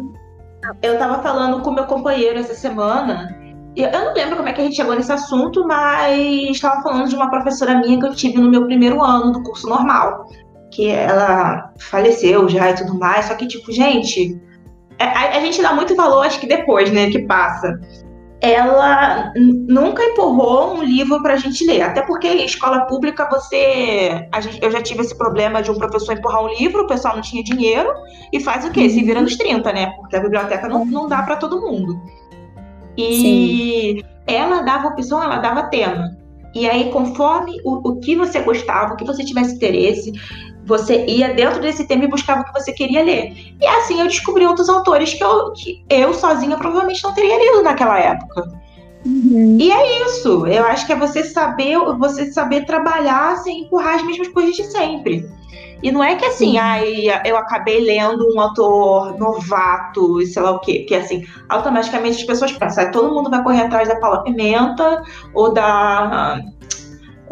[0.81, 3.37] Eu estava falando com meu companheiro essa semana
[3.77, 7.15] eu não lembro como é que a gente chegou nesse assunto, mas estava falando de
[7.15, 10.27] uma professora minha que eu tive no meu primeiro ano do curso normal.
[10.71, 13.27] que ela faleceu já e tudo mais.
[13.27, 14.41] Só que, tipo, gente,
[14.99, 17.79] a, a gente dá muito valor, acho que depois, né, que passa
[18.43, 21.81] ela nunca empurrou um livro para a gente ler.
[21.81, 24.29] Até porque escola pública, você.
[24.41, 27.23] Gente, eu já tive esse problema de um professor empurrar um livro, o pessoal não
[27.23, 27.89] tinha dinheiro,
[28.33, 28.91] e faz o quê?
[28.91, 29.93] Se vira nos 30, né?
[29.93, 32.03] Porque a biblioteca não, não dá para todo mundo.
[32.97, 34.03] E Sim.
[34.27, 36.17] ela dava opção, ela dava tema.
[36.55, 40.13] E aí, conforme o, o que você gostava, o que você tivesse interesse,
[40.65, 43.33] você ia dentro desse tema e buscava o que você queria ler.
[43.61, 47.63] E assim eu descobri outros autores que eu, que eu sozinha provavelmente não teria lido
[47.63, 48.53] naquela época.
[49.05, 49.59] Uhum.
[49.61, 50.47] E é isso.
[50.47, 54.65] Eu acho que é você saber, você saber trabalhar sem empurrar as mesmas coisas de
[54.65, 55.29] sempre.
[55.83, 60.53] E não é que assim, ai, eu acabei lendo um autor novato e sei lá
[60.53, 60.81] o quê.
[60.81, 65.03] Porque assim, automaticamente as pessoas pensam, ah, todo mundo vai correr atrás da Paula Pimenta
[65.35, 66.41] ou da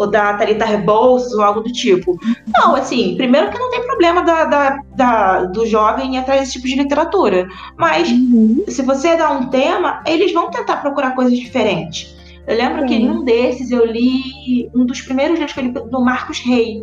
[0.00, 2.18] ou da Thalita Rebouças ou algo do tipo.
[2.56, 6.52] Não, assim, primeiro que não tem problema da, da, da do jovem ir atrás desse
[6.52, 7.46] tipo de literatura.
[7.78, 8.64] Mas uhum.
[8.66, 12.16] se você dá um tema, eles vão tentar procurar coisas diferentes.
[12.46, 15.72] Eu lembro que em um desses eu li um dos primeiros livros que eu li
[15.72, 16.82] do Marcos Rey.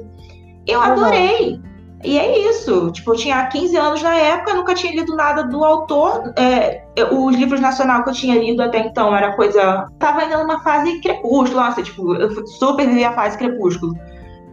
[0.68, 1.60] Eu adorei.
[2.04, 2.92] E é isso.
[2.92, 6.34] Tipo, eu tinha 15 anos na época, nunca tinha lido nada do autor.
[6.38, 9.88] É, os livros nacional que eu tinha lido até então era coisa.
[9.98, 13.94] Tava ainda numa fase crepúsculo, nossa, tipo, eu super vivi a fase crepúsculo.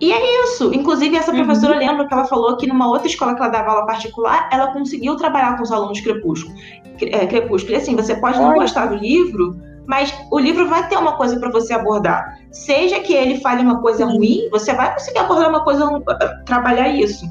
[0.01, 0.75] E é isso.
[0.75, 1.45] Inclusive, essa uhum.
[1.45, 1.79] professora uhum.
[1.81, 5.17] lembra que ela falou que numa outra escola que ela dava aula particular, ela conseguiu
[5.17, 6.55] trabalhar com os alunos crepúsculo.
[7.01, 7.75] É, crepúsculo.
[7.75, 11.39] E assim, você pode não gostar do livro, mas o livro vai ter uma coisa
[11.39, 12.39] para você abordar.
[12.51, 16.03] Seja que ele fale uma coisa ruim, você vai conseguir abordar uma coisa,
[16.45, 17.27] trabalhar isso.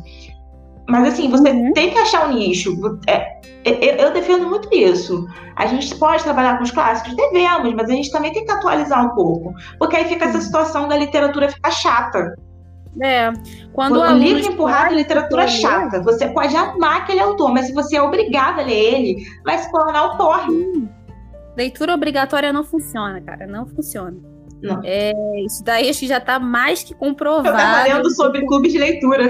[0.88, 1.74] Mas assim, você uhum.
[1.74, 2.76] tem que achar um nicho.
[3.08, 5.26] É, eu, eu, defendo muito isso.
[5.56, 7.16] A gente pode trabalhar com os clássicos?
[7.16, 9.54] Devemos, mas a gente também tem que atualizar um pouco.
[9.80, 12.36] Porque aí fica essa situação da literatura ficar chata.
[13.02, 13.32] É.
[13.72, 16.02] Quando o livro empurrado é literatura chata.
[16.02, 19.72] Você pode amar aquele autor, mas se você é obrigado a ler ele, vai se
[19.72, 20.90] tornar um porre.
[21.56, 23.46] Leitura obrigatória não funciona, cara.
[23.48, 24.18] Não funciona.
[24.62, 24.80] Não.
[24.84, 25.14] É,
[25.46, 27.50] isso daí acho que já está mais que comprovado.
[27.50, 29.26] Eu tava lendo sobre clube de leitura.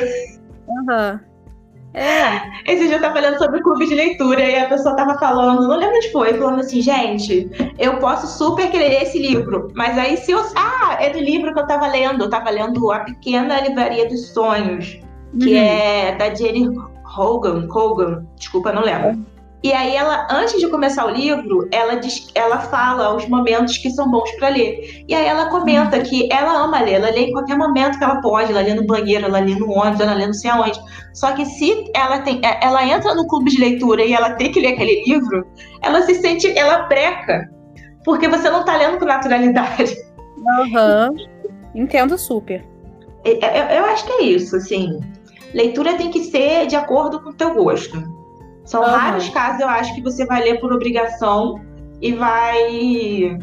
[0.87, 1.19] Aham.
[1.25, 1.33] Uhum.
[1.93, 2.41] É.
[2.65, 5.77] Esse dia eu tava falando sobre clube de leitura e a pessoa tava falando, não
[5.77, 10.31] lembro onde foi, falando assim, gente, eu posso super querer esse livro, mas aí se
[10.31, 10.43] eu.
[10.55, 14.29] Ah, é do livro que eu tava lendo, eu tava lendo A Pequena Livraria dos
[14.29, 14.99] Sonhos,
[15.39, 15.55] que uhum.
[15.55, 16.67] é da Jenny
[17.15, 19.23] Hogan, Hogan, desculpa, não lembro.
[19.63, 23.89] E aí ela, antes de começar o livro, ela diz, ela fala os momentos que
[23.91, 25.05] são bons para ler.
[25.07, 28.19] E aí ela comenta que ela ama ler, ela lê em qualquer momento que ela
[28.19, 30.77] pode, ela lê no banheiro, ela lê no ônibus, ela lê não sei aonde.
[31.13, 34.51] Só que se ela tem, é, ela entra no clube de leitura e ela tem
[34.51, 35.47] que ler aquele livro,
[35.81, 37.49] ela se sente, ela breca,
[38.03, 39.95] porque você não tá lendo com naturalidade.
[40.59, 41.09] Aham.
[41.11, 41.33] Uhum.
[41.73, 42.65] Entendo super.
[43.23, 44.99] Eu, eu, eu acho que é isso, assim.
[45.53, 47.97] Leitura tem que ser de acordo com o teu gosto.
[48.65, 48.87] São uhum.
[48.87, 51.61] raros casos, eu acho, que você vai ler por obrigação
[52.01, 53.37] e vai.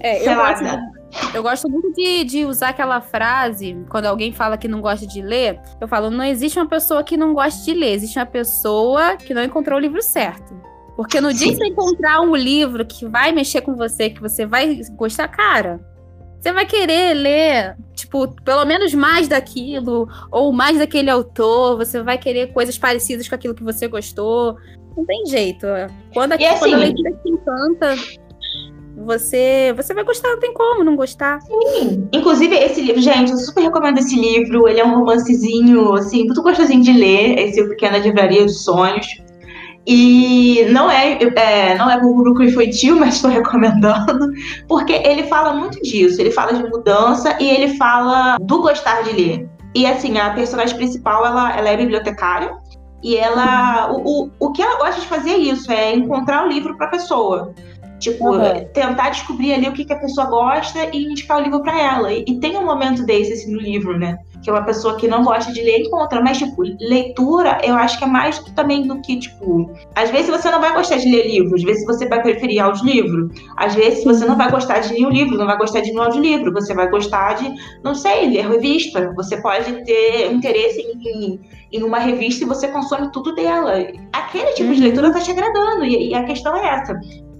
[0.00, 0.92] É, sei eu, lá, gosto, né?
[1.34, 5.22] eu gosto muito de, de usar aquela frase, quando alguém fala que não gosta de
[5.22, 9.16] ler, eu falo: não existe uma pessoa que não gosta de ler, existe uma pessoa
[9.16, 10.54] que não encontrou o livro certo.
[10.96, 14.46] Porque no dia que você encontrar um livro que vai mexer com você, que você
[14.46, 15.78] vai gostar, cara,
[16.38, 22.18] você vai querer ler, tipo, pelo menos mais daquilo, ou mais daquele autor, você vai
[22.18, 24.56] querer coisas parecidas com aquilo que você gostou.
[24.96, 25.66] Não tem jeito.
[26.12, 27.96] Quando, a, assim, quando a leitura te encanta,
[28.96, 31.40] você, você vai gostar, não tem como não gostar.
[31.42, 32.08] Sim.
[32.12, 34.66] Inclusive, esse livro, gente, eu super recomendo esse livro.
[34.66, 39.06] Ele é um romancezinho, assim, muito gostosinho de ler, esse O Pequena Livraria dos Sonhos.
[39.86, 44.32] E não é, é não é para o público infantil, mas estou recomendando,
[44.66, 46.20] porque ele fala muito disso.
[46.20, 49.48] Ele fala de mudança e ele fala do gostar de ler.
[49.74, 52.56] E assim, a personagem principal, ela, ela é bibliotecária.
[53.02, 53.92] E ela.
[53.92, 56.86] O, o, o que ela gosta de fazer é isso, é encontrar o livro para
[56.86, 57.54] a pessoa.
[57.98, 58.64] Tipo, uhum.
[58.74, 62.12] tentar descobrir ali o que, que a pessoa gosta e indicar o livro para ela.
[62.12, 64.18] E, e, tem um momento desse assim, no livro, né?
[64.42, 66.20] Que é uma pessoa que não gosta de ler encontra.
[66.20, 69.70] Mas, tipo, leitura, eu acho que é mais também do que, tipo.
[69.94, 73.30] Às vezes você não vai gostar de ler livro, às vezes você vai preferir audiolivro.
[73.56, 75.98] Às vezes você não vai gostar de ler um livro, não vai gostar de ler
[75.98, 76.52] um audiolivro.
[76.52, 79.12] Você vai gostar de, não sei, ler revista.
[79.16, 81.40] Você pode ter interesse em,
[81.72, 83.74] em uma revista e você consome tudo dela.
[84.12, 84.86] Aquele tipo de uhum.
[84.86, 85.84] leitura tá te agradando.
[85.84, 86.94] E, e a questão é essa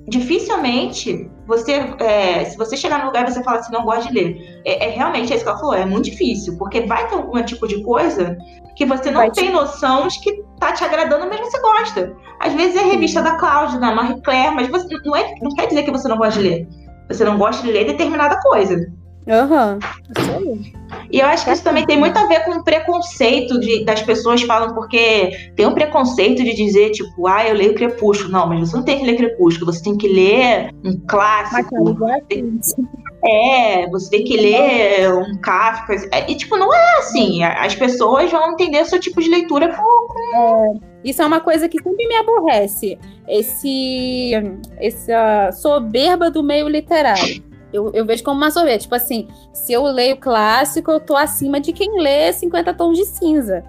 [0.09, 4.15] dificilmente você, é, se você chegar num lugar e você falar assim, não gosta de
[4.15, 7.15] ler, é, é, realmente é isso que ela falou, é muito difícil, porque vai ter
[7.15, 8.37] algum tipo de coisa
[8.77, 9.53] que você não vai tem te...
[9.53, 12.15] noção de que tá te agradando, mas você gosta.
[12.41, 15.55] Às vezes é a revista da Cláudia, da Marie Claire, mas você, não, é, não
[15.55, 16.69] quer dizer que você não gosta de ler.
[17.09, 18.93] Você não gosta de ler determinada coisa.
[19.29, 19.79] Aham,
[20.19, 20.63] uhum.
[21.11, 24.03] E eu acho que isso também tem muito a ver com o preconceito de, das
[24.03, 28.33] pessoas falam, porque tem um preconceito de dizer, tipo, ah, eu leio Crepúsculo.
[28.33, 31.97] Não, mas você não tem que ler Crepúsculo, você tem que ler um clássico.
[33.25, 35.95] É, você tem que ler um Kafka.
[36.29, 37.43] E, tipo, não é assim.
[37.43, 40.07] As pessoas vão entender seu tipo de leitura com.
[40.07, 40.37] com...
[40.37, 42.99] É, isso é uma coisa que sempre me aborrece.
[43.29, 44.33] Esse,
[44.79, 47.43] essa soberba do meio literário.
[47.77, 48.79] Eu, eu vejo como uma soberba.
[48.79, 53.05] Tipo assim, se eu leio clássico, eu tô acima de quem lê 50 tons de
[53.05, 53.63] cinza.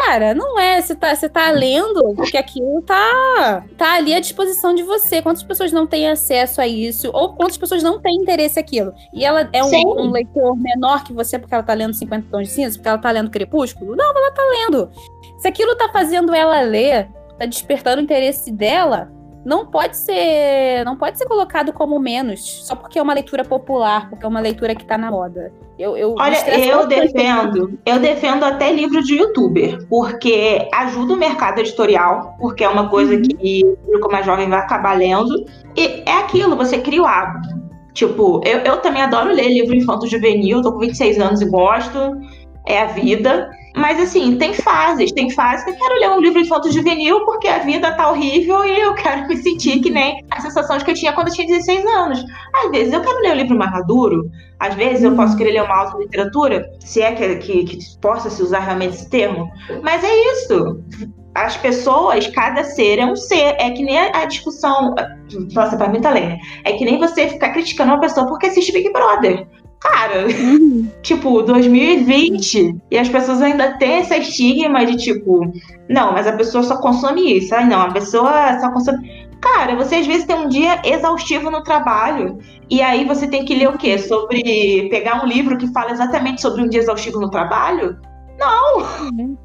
[0.00, 0.80] Cara, não é.
[0.80, 5.20] Você tá, você tá lendo porque aquilo tá, tá ali à disposição de você.
[5.20, 7.10] Quantas pessoas não têm acesso a isso?
[7.12, 8.94] Ou quantas pessoas não têm interesse naquilo?
[9.12, 12.48] E ela é um, um, leitor menor que você porque ela tá lendo 50 tons
[12.48, 12.78] de cinza?
[12.78, 13.94] Porque ela tá lendo Crepúsculo?
[13.94, 14.90] Não, ela tá lendo.
[15.38, 19.12] Se aquilo tá fazendo ela ler, tá despertando o interesse dela,
[19.44, 24.08] não pode ser não pode ser colocado como menos só porque é uma leitura popular,
[24.08, 25.52] porque é uma leitura que está na moda.
[25.78, 31.60] Eu, eu Olha, eu defendo, eu defendo até livro de youtuber, porque ajuda o mercado
[31.60, 33.22] editorial, porque é uma coisa uhum.
[33.22, 35.46] que o público mais jovem vai acabar lendo.
[35.74, 37.48] E é aquilo, você cria o hábito.
[37.94, 41.98] Tipo, eu, eu também adoro ler livro infanto juvenil, tô com 26 anos e gosto
[42.66, 43.50] é a vida.
[43.74, 47.24] Mas assim, tem fases, tem fases que eu quero ler um livro de foto juvenil
[47.24, 50.84] porque a vida tá horrível e eu quero me sentir que nem a sensação de
[50.84, 52.24] que eu tinha quando eu tinha 16 anos.
[52.64, 55.62] Às vezes eu quero ler um livro mais maduro, às vezes eu posso querer ler
[55.62, 59.50] uma alta literatura, se é que, que, que possa se usar realmente esse termo.
[59.82, 60.82] Mas é isso.
[61.34, 63.54] As pessoas, cada ser é um ser.
[63.58, 64.94] É que nem a, a discussão.
[65.52, 66.36] Nossa, pra mim tá lendo.
[66.64, 69.46] É que nem você ficar criticando uma pessoa porque assiste Big Brother.
[69.80, 70.88] Cara, uhum.
[71.02, 75.50] tipo, 2020, e as pessoas ainda têm esse estigma de tipo,
[75.88, 77.54] não, mas a pessoa só consome isso.
[77.54, 79.28] Ai, não, a pessoa só consome.
[79.40, 83.54] Cara, você às vezes tem um dia exaustivo no trabalho, e aí você tem que
[83.54, 83.96] ler o quê?
[83.98, 87.98] Sobre pegar um livro que fala exatamente sobre um dia exaustivo no trabalho?
[88.38, 88.78] Não!
[88.78, 89.36] Uhum.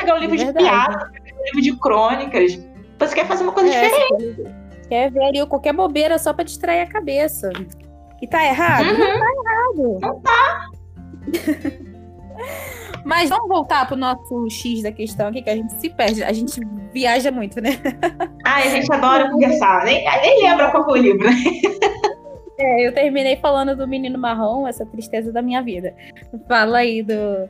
[0.00, 2.58] Pegar um livro é de piada, um livro de crônicas.
[2.98, 4.54] Você quer fazer uma coisa é, diferente.
[4.88, 7.50] Quer ver ali qualquer bobeira só para distrair a cabeça.
[8.22, 8.86] E tá errado?
[8.86, 8.98] Uhum.
[8.98, 9.98] Não tá errado.
[10.00, 10.70] Não tá.
[13.04, 16.22] Mas vamos voltar pro nosso X da questão aqui, que a gente se perde.
[16.22, 16.60] A gente
[16.92, 17.70] viaja muito, né?
[18.46, 19.84] Ai, a gente adora conversar.
[19.84, 21.34] Nem, nem lembra qual foi o livro, né?
[22.58, 25.92] É, eu terminei falando do Menino Marrom, essa tristeza da minha vida.
[26.46, 27.48] Fala aí do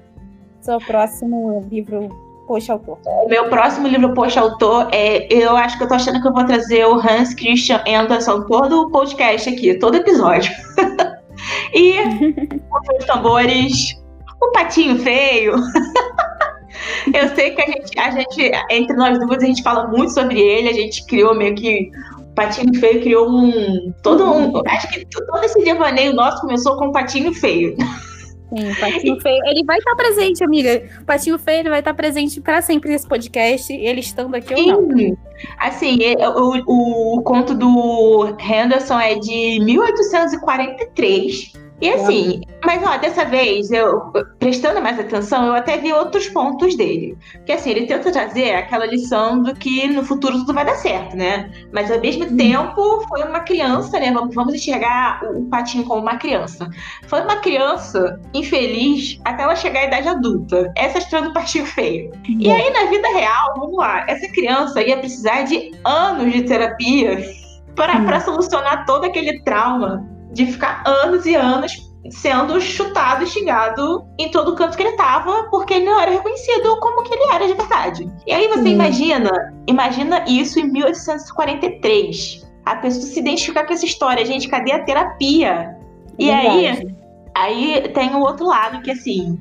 [0.60, 2.08] seu próximo livro
[2.46, 2.98] Poxa Autor.
[3.04, 5.26] O meu próximo livro Poxa Autor é.
[5.32, 8.82] Eu acho que eu tô achando que eu vou trazer o Hans Christian Andersen todo
[8.82, 10.52] o podcast aqui, todo episódio.
[11.74, 11.94] e
[12.98, 13.96] os tambores,
[14.40, 15.54] o patinho feio.
[17.14, 20.40] eu sei que a gente, a gente, entre nós duas, a gente fala muito sobre
[20.40, 21.90] ele, a gente criou meio que.
[22.18, 23.92] O Patinho Feio criou um.
[24.02, 24.62] Todo um.
[24.66, 27.76] Acho que todo esse devaneio nosso começou com o Patinho Feio.
[28.54, 29.40] Sim, o Patinho Feio.
[29.46, 30.82] Ele vai estar presente, amiga.
[31.00, 34.72] O Patinho Feio vai estar presente para sempre nesse podcast, ele estando aqui Sim.
[34.72, 35.16] ou não.
[35.58, 35.98] Assim,
[36.36, 41.52] o, o conto do Henderson é de 1843.
[41.82, 46.76] E assim, mas ó, dessa vez, eu prestando mais atenção, eu até vi outros pontos
[46.76, 47.18] dele.
[47.44, 51.16] Que assim, ele tenta trazer aquela lição do que no futuro tudo vai dar certo,
[51.16, 51.50] né?
[51.72, 52.36] Mas ao mesmo hum.
[52.36, 54.12] tempo, foi uma criança, né?
[54.12, 56.70] Vamos, vamos enxergar o, o patinho como uma criança.
[57.08, 60.72] Foi uma criança infeliz até ela chegar à idade adulta.
[60.76, 62.12] Essa é a história do patinho feio.
[62.28, 62.36] Hum.
[62.38, 67.18] E aí, na vida real, vamos lá, essa criança ia precisar de anos de terapia
[67.74, 68.20] para hum.
[68.20, 74.54] solucionar todo aquele trauma de ficar anos e anos sendo chutado e xingado em todo
[74.54, 78.10] canto que ele estava, porque ele não era reconhecido como que ele era de verdade.
[78.26, 78.74] E aí você Sim.
[78.74, 82.42] imagina, imagina isso em 1843.
[82.64, 85.76] A pessoa se identificar com essa história, gente, cadê a terapia?
[86.18, 86.96] E aí,
[87.34, 89.38] aí tem o outro lado que assim,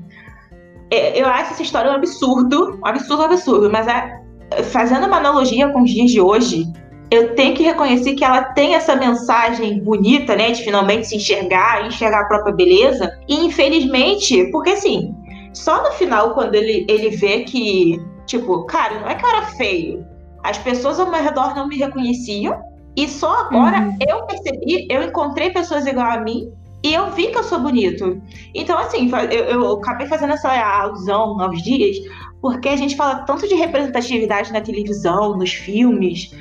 [0.92, 4.22] é, eu acho essa história um absurdo, um absurdo, um absurdo, mas é,
[4.64, 6.66] fazendo uma analogia com os dias de hoje,
[7.12, 11.86] eu tenho que reconhecer que ela tem essa mensagem bonita, né, de finalmente se enxergar,
[11.86, 13.12] enxergar a própria beleza.
[13.28, 15.14] E infelizmente, porque assim,
[15.54, 19.46] só no final, quando ele, ele vê que, tipo, cara, não é que eu era
[19.48, 20.06] feio,
[20.42, 22.58] as pessoas ao meu redor não me reconheciam,
[22.96, 23.98] e só agora uhum.
[24.08, 26.52] eu percebi, eu encontrei pessoas igual a mim
[26.84, 28.22] e eu vi que eu sou bonito.
[28.56, 31.98] Então, assim, eu, eu acabei fazendo essa alusão aos dias,
[32.42, 36.32] porque a gente fala tanto de representatividade na televisão, nos filmes,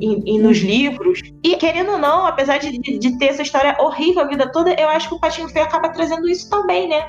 [0.00, 1.20] e, e nos livros.
[1.42, 4.88] E querendo ou não, apesar de, de, ter essa história horrível a vida toda, eu
[4.88, 7.08] acho que o Patinho Feio acaba trazendo isso também, né?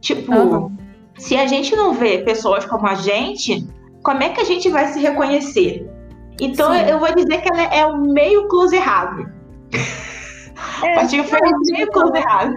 [0.00, 0.76] Tipo, uhum.
[1.18, 3.66] se a gente não vê pessoas como a gente,
[4.02, 5.88] como é que a gente vai se reconhecer?
[6.40, 6.80] Então Sim.
[6.80, 9.30] eu vou dizer que ela é o meio close errado.
[10.82, 12.56] É, o Patinho Feio é o meio close errado.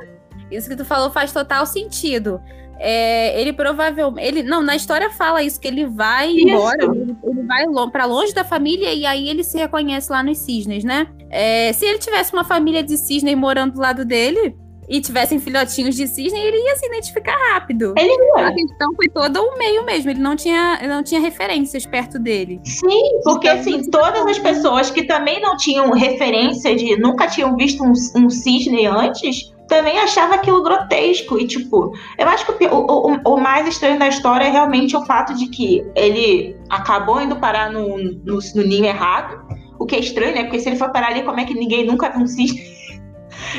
[0.50, 2.40] Isso que tu falou faz total sentido.
[2.80, 4.28] É, ele provavelmente.
[4.28, 6.50] Ele, não, na história fala isso, que ele vai isso.
[6.50, 10.22] embora, ele, ele vai lo, para longe da família e aí ele se reconhece lá
[10.22, 11.08] nos cisnes, né?
[11.30, 14.56] É, se ele tivesse uma família de cisne morando do lado dele,
[14.88, 17.94] e tivessem filhotinhos de cisne, ele ia se identificar rápido.
[17.98, 18.48] Ele ia.
[18.48, 22.20] A questão foi todo o meio mesmo, ele não tinha, ele não tinha referências perto
[22.20, 22.60] dele.
[22.64, 27.56] Sim, porque então, assim, todas as pessoas que também não tinham referência de, nunca tinham
[27.56, 31.40] visto um, um cisne antes, também achava aquilo grotesco.
[31.40, 35.06] E, tipo, eu acho que o, o, o, mais estranho da história é realmente o
[35.06, 39.44] fato de que ele acabou indo parar no, no, no ninho errado.
[39.78, 40.44] O que é estranho, né?
[40.44, 42.62] Porque se ele for parar ali, como é que ninguém nunca viu um cisne?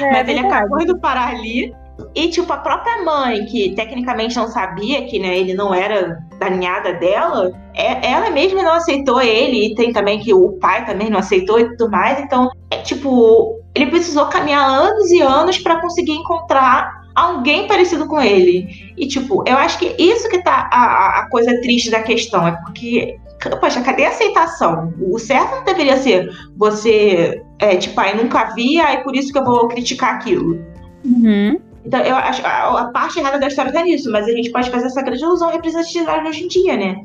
[0.01, 1.73] É, Mas ele acabou indo parar ali.
[2.15, 6.51] E, tipo, a própria mãe, que tecnicamente não sabia que né, ele não era da
[6.51, 9.67] ninhada dela, é, ela mesma não aceitou ele.
[9.67, 12.19] E tem também que o pai também não aceitou e tudo mais.
[12.21, 18.20] Então, é tipo, ele precisou caminhar anos e anos para conseguir encontrar alguém parecido com
[18.20, 18.66] ele.
[18.97, 22.49] E, tipo, eu acho que isso que tá a, a coisa triste da questão.
[22.49, 23.18] É porque
[23.61, 24.95] Poxa, cadê a aceitação?
[24.99, 29.39] O certo não deveria ser você, é, tipo, aí nunca vi, aí por isso que
[29.39, 30.59] eu vou criticar aquilo.
[31.05, 31.61] Uhum.
[31.85, 34.70] Então, eu acho a, a, parte errada da história tá nisso, mas a gente pode
[34.70, 36.97] fazer essa grande ilusão representativa hoje em dia, né?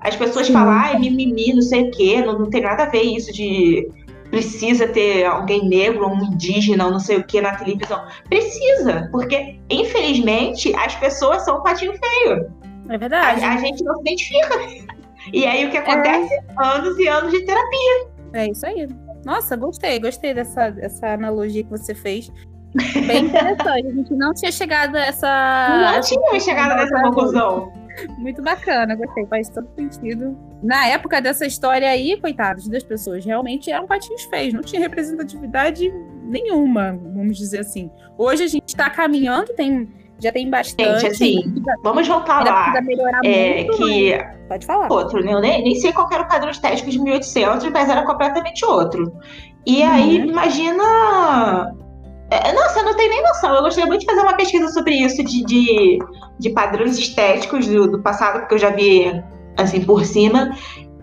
[0.00, 3.02] As pessoas falam, ai, mimimi, não sei o quê, não, não tem nada a ver
[3.02, 3.88] isso de
[4.30, 8.04] precisa ter alguém negro, um indígena, não sei o que na televisão.
[8.28, 12.52] Precisa, porque, infelizmente, as pessoas são um patinho feio.
[12.88, 13.44] É verdade.
[13.44, 14.58] A, a gente não se identifica.
[15.32, 16.32] E aí o que acontece?
[16.32, 16.44] É.
[16.58, 18.08] Anos e anos de terapia.
[18.32, 18.88] É isso aí.
[19.24, 22.30] Nossa, gostei, gostei dessa, dessa analogia que você fez.
[23.06, 23.86] Bem interessante.
[23.86, 25.92] A gente não tinha chegado a essa.
[25.94, 27.72] Não tinha chegado a essa conclusão.
[28.18, 30.36] Muito bacana, gostei, faz todo sentido.
[30.62, 35.92] Na época dessa história aí, coitados das pessoas, realmente eram patinhos feios, não tinha representatividade
[36.24, 37.90] nenhuma, vamos dizer assim.
[38.18, 39.88] Hoje a gente está caminhando, tem
[40.18, 41.00] já tem bastante.
[41.00, 42.72] Gente, assim, vamos voltar lá.
[43.22, 44.18] É, muito, que
[44.48, 44.90] Pode falar.
[44.90, 45.32] Outro, né?
[45.32, 49.12] Eu nem, nem sei qual era o padrão estético de 1800, mas era completamente outro.
[49.66, 49.90] E uhum.
[49.90, 51.74] aí, imagina.
[52.30, 53.54] É, nossa, eu não tenho nem noção.
[53.54, 55.98] Eu gostaria muito de fazer uma pesquisa sobre isso, de, de,
[56.38, 59.22] de padrões estéticos do, do passado, porque eu já vi,
[59.56, 60.50] assim, por cima.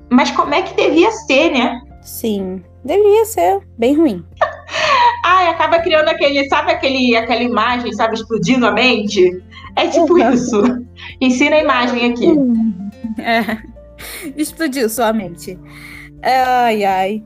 [0.09, 1.81] Mas como é que devia ser, né?
[2.01, 4.25] Sim, deveria ser bem ruim.
[5.25, 9.41] Ai, acaba criando aquele, sabe aquele, aquela imagem, sabe, explodindo a mente?
[9.77, 10.33] É tipo uhum.
[10.33, 10.61] isso.
[11.21, 12.33] Ensina a imagem aqui.
[13.19, 13.57] É.
[14.35, 15.59] Explodiu sua mente.
[16.23, 17.23] Ai, ai.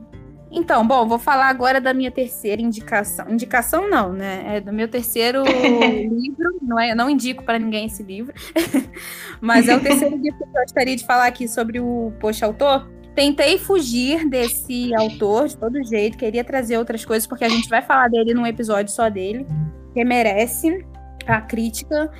[0.50, 3.28] Então, bom, vou falar agora da minha terceira indicação.
[3.28, 4.56] Indicação não, né?
[4.56, 6.58] É do meu terceiro livro.
[6.62, 8.32] Não, é, não indico para ninguém esse livro.
[9.40, 12.88] Mas é o terceiro livro que eu gostaria de falar aqui sobre o Poxa Autor.
[13.14, 17.82] Tentei fugir desse autor de todo jeito, queria trazer outras coisas, porque a gente vai
[17.82, 19.44] falar dele num episódio só dele,
[19.92, 20.86] que merece
[21.26, 22.10] a crítica.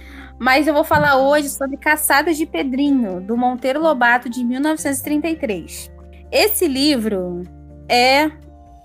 [0.41, 5.91] Mas eu vou falar hoje sobre Caçadas de Pedrinho, do Monteiro Lobato, de 1933.
[6.33, 7.43] Esse livro
[7.89, 8.31] é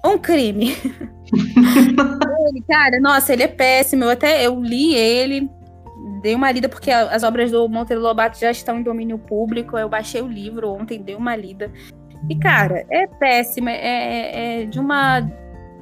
[0.05, 0.75] um crime.
[2.47, 4.03] ele, cara, nossa, ele é péssimo.
[4.03, 5.49] Eu até eu li ele,
[6.21, 9.77] dei uma lida, porque as obras do Monteiro Lobato já estão em domínio público.
[9.77, 11.71] Eu baixei o livro ontem, dei uma lida.
[12.29, 15.29] E, cara, é péssima, é, é, é de uma.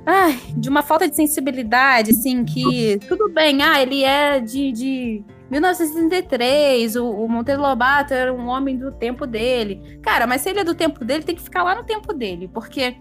[0.03, 5.23] Ai, de uma falta de sensibilidade, assim, que tudo bem, ah, ele é de, de
[5.51, 9.99] 1963, o, o Monteiro Lobato era um homem do tempo dele.
[10.01, 12.47] Cara, mas se ele é do tempo dele, tem que ficar lá no tempo dele,
[12.47, 12.95] porque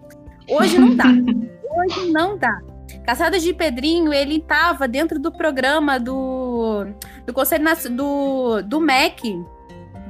[0.49, 1.05] hoje não dá.
[1.07, 2.59] hoje não dá.
[3.05, 6.85] Caçadas de Pedrinho, ele estava dentro do programa do,
[7.25, 9.41] do Conselho do, do MEC,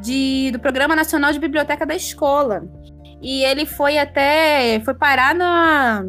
[0.01, 2.63] de, do Programa Nacional de Biblioteca da Escola.
[3.21, 4.81] E ele foi até.
[4.83, 6.03] Foi parar na.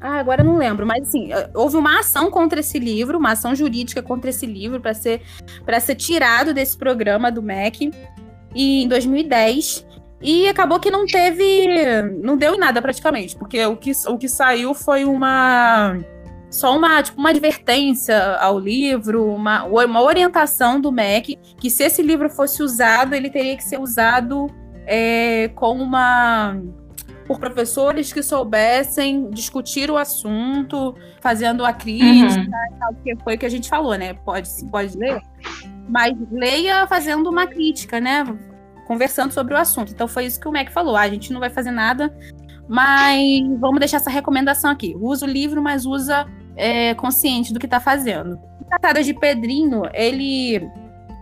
[0.00, 3.54] Ah, agora eu não lembro, mas assim, houve uma ação contra esse livro, uma ação
[3.54, 5.20] jurídica contra esse livro para ser
[5.64, 7.90] para ser tirado desse programa do MEC
[8.54, 9.86] e em 2010.
[10.22, 11.66] E acabou que não teve,
[12.22, 15.96] não deu em nada praticamente, porque o que, o que saiu foi uma
[16.50, 22.02] só uma, tipo, uma advertência ao livro, uma, uma orientação do MEC, que se esse
[22.02, 24.48] livro fosse usado, ele teria que ser usado
[24.84, 26.60] é, com uma
[27.30, 32.96] por professores que soubessem discutir o assunto, fazendo a crítica, uhum.
[33.04, 34.14] que foi o que a gente falou, né?
[34.14, 35.22] Pode, pode ler,
[35.88, 38.24] mas leia fazendo uma crítica, né?
[38.84, 39.92] Conversando sobre o assunto.
[39.92, 40.96] Então foi isso que o Mac falou.
[40.96, 42.12] Ah, a gente não vai fazer nada,
[42.68, 44.96] mas vamos deixar essa recomendação aqui.
[45.00, 46.26] Usa o livro, mas usa
[46.56, 48.40] é, consciente do que está fazendo.
[48.68, 50.68] Tratadas de Pedrinho, ele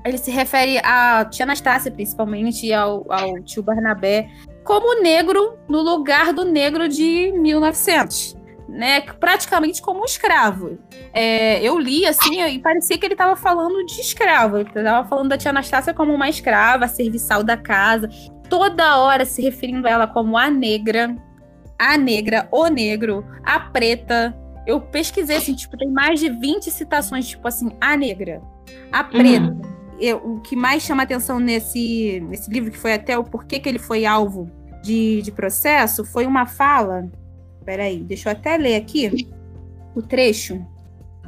[0.09, 4.31] ele se refere a tia Anastácia, principalmente, e ao, ao tio Barnabé,
[4.69, 8.37] como negro no lugar do negro de 1900.
[8.69, 10.79] né, praticamente como um escravo.
[11.15, 14.59] É, eu li assim e parecia que ele estava falando de escravo.
[14.59, 18.11] Ele estava falando da tia Anastácia como uma escrava, serviçal da casa,
[18.51, 21.17] toda hora se referindo a ela como a negra,
[21.79, 24.37] a negra, o negro, a preta.
[24.67, 28.43] Eu pesquisei assim, tipo, tem mais de 20 citações, tipo assim, a negra,
[28.93, 29.47] a preta.
[29.47, 29.63] Uhum.
[29.99, 33.67] Eu, o que mais chama atenção nesse, nesse livro, que foi até o porquê que
[33.69, 37.09] ele foi alvo de, de processo, foi uma fala
[37.69, 39.29] peraí, deixa eu até ler aqui
[39.95, 40.67] o trecho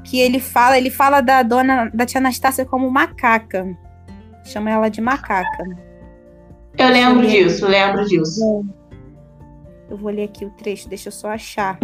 [0.03, 3.67] que ele fala, ele fala da dona, da tia Anastácia como macaca.
[4.47, 5.65] Chama ela de macaca.
[6.79, 8.65] Eu lembro eu disso, lembro disso.
[9.91, 11.79] Eu vou ler aqui o trecho, deixa eu só achar.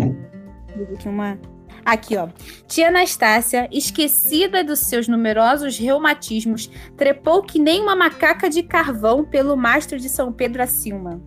[0.94, 1.38] Aqui uma
[1.84, 2.28] Aqui, ó.
[2.66, 9.54] Tia Anastácia, esquecida dos seus numerosos reumatismos, trepou que nem uma macaca de carvão pelo
[9.54, 11.20] mastro de São Pedro acima.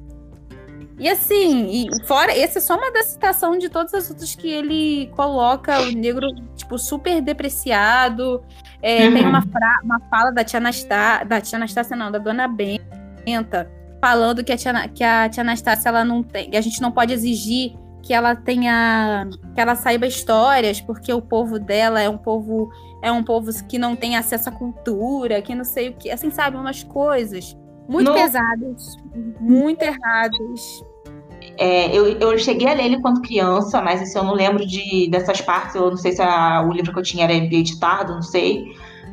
[1.00, 4.50] E assim, e fora, essa é só uma da citação de todas as outras que
[4.50, 6.28] ele coloca o negro,
[6.58, 8.44] tipo, super depreciado.
[8.82, 9.14] É, uhum.
[9.14, 13.72] Tem uma, fra, uma fala da tia Anastácia, da tia Anastácia, não, da dona Benta,
[14.02, 17.14] falando que a tia, que a tia Anastácia, ela não tem, a gente não pode
[17.14, 22.70] exigir que ela tenha, que ela saiba histórias, porque o povo dela é um povo,
[23.02, 26.30] é um povo que não tem acesso à cultura, que não sei o que, assim,
[26.30, 28.96] sabe, umas coisas muito pesadas,
[29.40, 30.84] muito erradas.
[31.60, 35.10] É, eu, eu cheguei a ler ele quando criança, mas assim, eu não lembro de,
[35.12, 35.76] dessas partes.
[35.76, 38.64] Eu não sei se a, o livro que eu tinha era editado, não sei.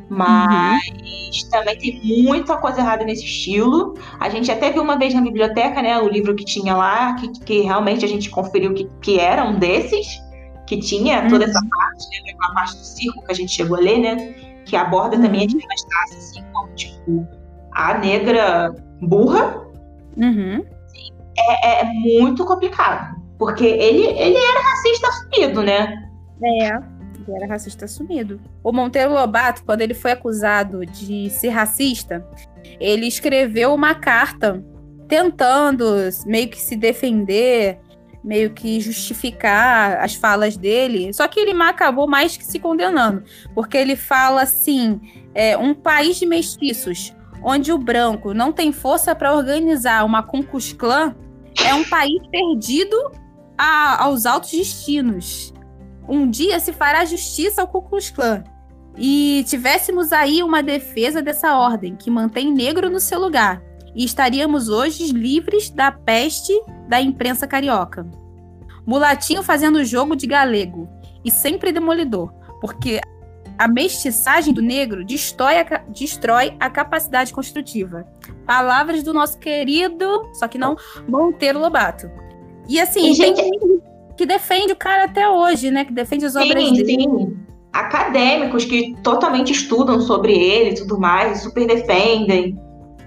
[0.09, 1.51] Mas uhum.
[1.51, 3.94] também tem muita coisa errada nesse estilo.
[4.20, 7.28] A gente até viu uma vez na biblioteca, né, o livro que tinha lá, que,
[7.40, 10.07] que realmente a gente conferiu que, que era um desses,
[10.68, 11.51] que tinha toda uhum.
[11.51, 14.16] essa parte, né, a parte do circo que a gente chegou a ler, né,
[14.64, 15.22] que aborda uhum.
[15.22, 17.26] também a Anastácia, assim, como, tipo,
[17.72, 19.66] a negra burra.
[20.16, 20.76] Uhum
[21.39, 23.16] é, é muito complicado.
[23.39, 26.09] Porque ele, ele era racista assumido, né?
[26.43, 26.66] É,
[27.28, 28.41] ele era racista assumido.
[28.62, 32.26] O Monteiro Lobato, quando ele foi acusado de ser racista,
[32.80, 34.64] ele escreveu uma carta
[35.09, 35.84] tentando
[36.26, 37.78] meio que se defender,
[38.24, 41.12] meio que justificar as falas dele.
[41.12, 43.22] Só que ele acabou mais que se condenando,
[43.55, 45.01] porque ele fala assim:
[45.34, 50.45] é, um país de mestiços, onde o branco não tem força para organizar uma Ku
[51.64, 52.96] é um país perdido
[53.57, 55.52] a, aos altos destinos.
[56.09, 58.44] Um dia se fará justiça ao Ku Klux Klan.
[58.96, 63.62] E tivéssemos aí uma defesa dessa ordem que mantém negro no seu lugar.
[63.94, 66.52] E estaríamos hoje livres da peste
[66.88, 68.07] da imprensa carioca.
[68.86, 70.88] Mulatinho fazendo jogo de galego
[71.24, 73.00] e sempre demolidor, porque
[73.59, 78.07] a mestiçagem do negro destrói a, destrói a capacidade construtiva.
[78.46, 80.76] Palavras do nosso querido, só que não,
[81.09, 82.11] Monteiro Lobato.
[82.68, 83.42] E assim, e, gente...
[84.16, 85.84] que defende o cara até hoje, né?
[85.84, 87.02] Que defende as sim, obras dele.
[87.02, 87.36] Sim.
[87.72, 92.59] Acadêmicos que totalmente estudam sobre ele e tudo mais, super defendem.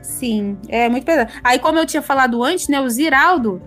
[0.01, 1.31] Sim, é muito pesado.
[1.43, 2.79] Aí, como eu tinha falado antes, né?
[2.79, 3.61] O Ziraldo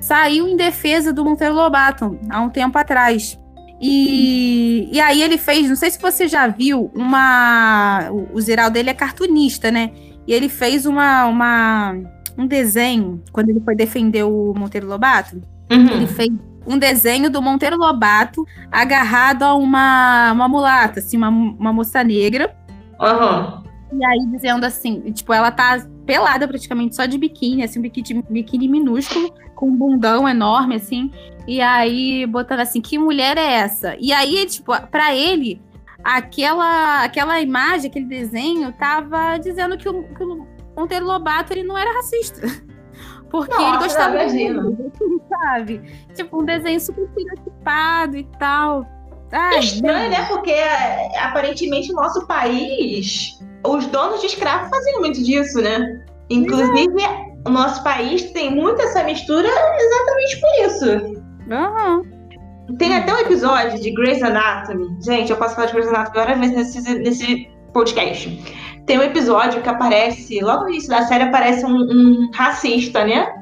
[0.00, 3.38] saiu em defesa do Monteiro Lobato há um tempo atrás.
[3.80, 8.08] E, e aí ele fez, não sei se você já viu, uma.
[8.32, 9.90] O, Ziraldo dele é cartunista, né?
[10.26, 11.94] E ele fez uma, uma,
[12.38, 15.40] um desenho, quando ele foi defender o Monteiro Lobato.
[15.70, 15.88] Uhum.
[15.88, 16.30] Ele fez
[16.66, 22.54] um desenho do Monteiro Lobato agarrado a uma, uma mulata, assim, uma, uma moça negra.
[23.00, 23.64] Uhum.
[23.98, 28.24] E aí dizendo assim, tipo, ela tá pelada praticamente, só de biquíni, assim, um biquíni,
[28.28, 31.10] biquíni minúsculo, com um bundão enorme, assim.
[31.46, 33.96] E aí, botando assim, que mulher é essa?
[34.00, 35.60] E aí, tipo, pra ele,
[36.02, 41.76] aquela, aquela imagem, aquele desenho, tava dizendo que o, que o Monteiro Lobato ele não
[41.76, 42.40] era racista.
[43.30, 45.82] Porque Nossa, ele gostava de sabe?
[46.14, 48.86] Tipo, um desenho super estereotipado e tal.
[49.32, 50.24] Ai, é estranho, né?
[50.28, 56.04] Porque é, aparentemente o nosso país, os donos de escravos faziam muito disso, né?
[56.30, 57.32] Inclusive, é.
[57.44, 61.13] o nosso país tem muito essa mistura exatamente por isso.
[61.48, 62.76] Uhum.
[62.78, 64.96] Tem até um episódio de Grey's Anatomy.
[65.04, 68.54] Gente, eu posso falar de Grey's Anatomy várias vezes nesse, nesse podcast.
[68.86, 73.32] Tem um episódio que aparece, logo no início da série, aparece um, um racista, né?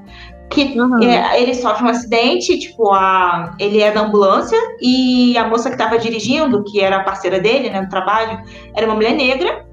[0.50, 1.02] Que uhum.
[1.02, 5.76] é, ele sofre um acidente, tipo, a, ele é da ambulância e a moça que
[5.76, 8.42] estava dirigindo, que era a parceira dele, né, no trabalho,
[8.74, 9.64] era uma mulher negra.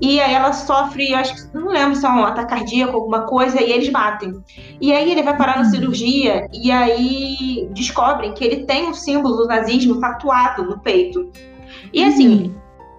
[0.00, 3.62] E aí ela sofre, acho que não lembro se é um ataque cardíaco, alguma coisa,
[3.62, 4.34] e eles batem.
[4.80, 5.70] E aí ele vai parar na uhum.
[5.70, 11.30] cirurgia e aí descobrem que ele tem um símbolo do nazismo tatuado no peito.
[11.92, 12.54] E assim, uhum.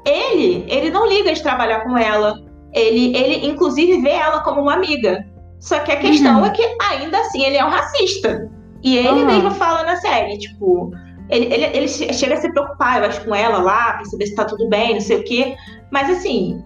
[0.06, 2.44] ele, ele não liga de trabalhar com ela.
[2.74, 5.24] Ele, ele inclusive vê ela como uma amiga.
[5.60, 6.46] Só que a questão uhum.
[6.46, 8.50] é que ainda assim ele é um racista.
[8.84, 9.26] E ele uhum.
[9.26, 10.92] mesmo fala na série, tipo,
[11.30, 14.36] Ele, ele, ele chega a se preocupar, eu acho, com ela lá, pra saber se
[14.36, 15.56] tá tudo bem, não sei o quê.
[15.92, 16.64] Mas assim,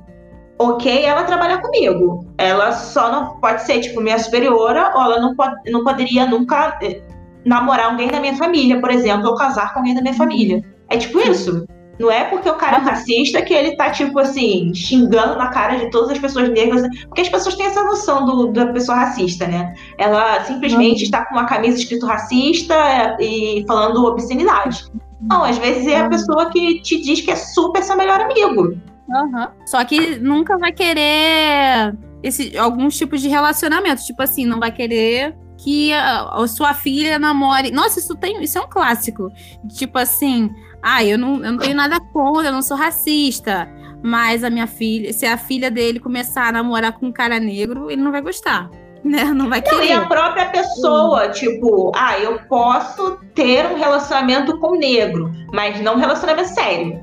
[0.70, 2.26] ok ela trabalhar comigo.
[2.38, 6.78] Ela só não pode ser, tipo, minha superiora, ou ela não, pode, não poderia nunca
[6.82, 7.01] eh,
[7.45, 10.64] namorar alguém da minha família, por exemplo, ou casar com alguém da minha família.
[10.89, 11.66] É tipo isso.
[11.99, 15.78] Não é porque o cara é racista que ele tá, tipo assim, xingando na cara
[15.78, 16.82] de todas as pessoas negras.
[17.05, 19.74] Porque as pessoas têm essa noção do, da pessoa racista, né?
[19.99, 22.76] Ela simplesmente está com uma camisa escrito racista
[23.20, 24.86] e falando obscenidade.
[25.30, 28.76] Não, às vezes é a pessoa que te diz que é super seu melhor amigo.
[29.12, 29.47] Uhum.
[29.66, 31.93] Só que nunca vai querer
[32.24, 34.03] esse, alguns tipos de relacionamento.
[34.03, 37.72] Tipo assim, não vai querer que a, a, sua filha namore.
[37.72, 39.32] Nossa, isso tem, isso é um clássico.
[39.78, 40.49] Tipo assim,
[40.82, 43.70] ah, eu não, eu não tenho nada contra, eu não sou racista.
[44.03, 47.91] Mas a minha filha, se a filha dele começar a namorar com um cara negro,
[47.91, 48.70] ele não vai gostar.
[49.03, 49.24] Né?
[49.26, 49.78] Não vai querer.
[49.78, 51.32] Não, e a própria pessoa, hum.
[51.32, 56.99] tipo, ah, eu posso ter um relacionamento com negro, mas não um relacionamento sério.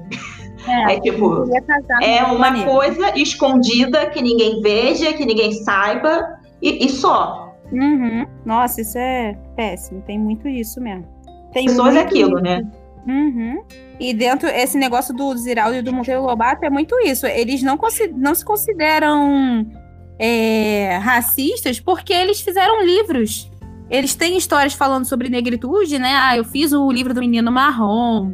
[0.69, 1.45] É, é tipo,
[2.03, 7.55] é uma coisa escondida que ninguém veja, que ninguém saiba, e, e só.
[7.73, 8.27] Uhum.
[8.45, 10.03] Nossa, isso é péssimo.
[10.03, 11.07] Tem muito isso mesmo.
[11.53, 12.43] Tem Pessoas é aquilo, isso.
[12.43, 12.67] né?
[13.07, 13.63] Uhum.
[13.99, 17.27] E dentro, esse negócio do Ziraldo e do Monteiro Lobato é muito isso.
[17.27, 17.79] Eles não,
[18.17, 19.67] não se consideram
[20.19, 23.51] é, racistas porque eles fizeram livros.
[23.91, 26.15] Eles têm histórias falando sobre negritude, né?
[26.15, 28.33] Ah, eu fiz o livro do Menino Marrom.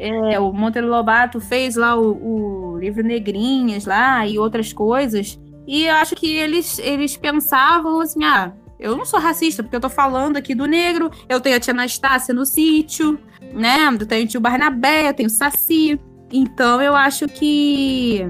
[0.00, 5.38] É, o Monteiro Lobato fez lá o, o, livro Negrinhas lá e outras coisas.
[5.66, 9.80] E eu acho que eles, eles pensavam assim: ah, eu não sou racista, porque eu
[9.80, 13.20] tô falando aqui do negro, eu tenho a tia Anastácia no sítio,
[13.52, 13.88] né?
[14.00, 16.00] Eu tenho o tio Barnabé, eu tenho o Saci.
[16.32, 18.24] Então eu acho que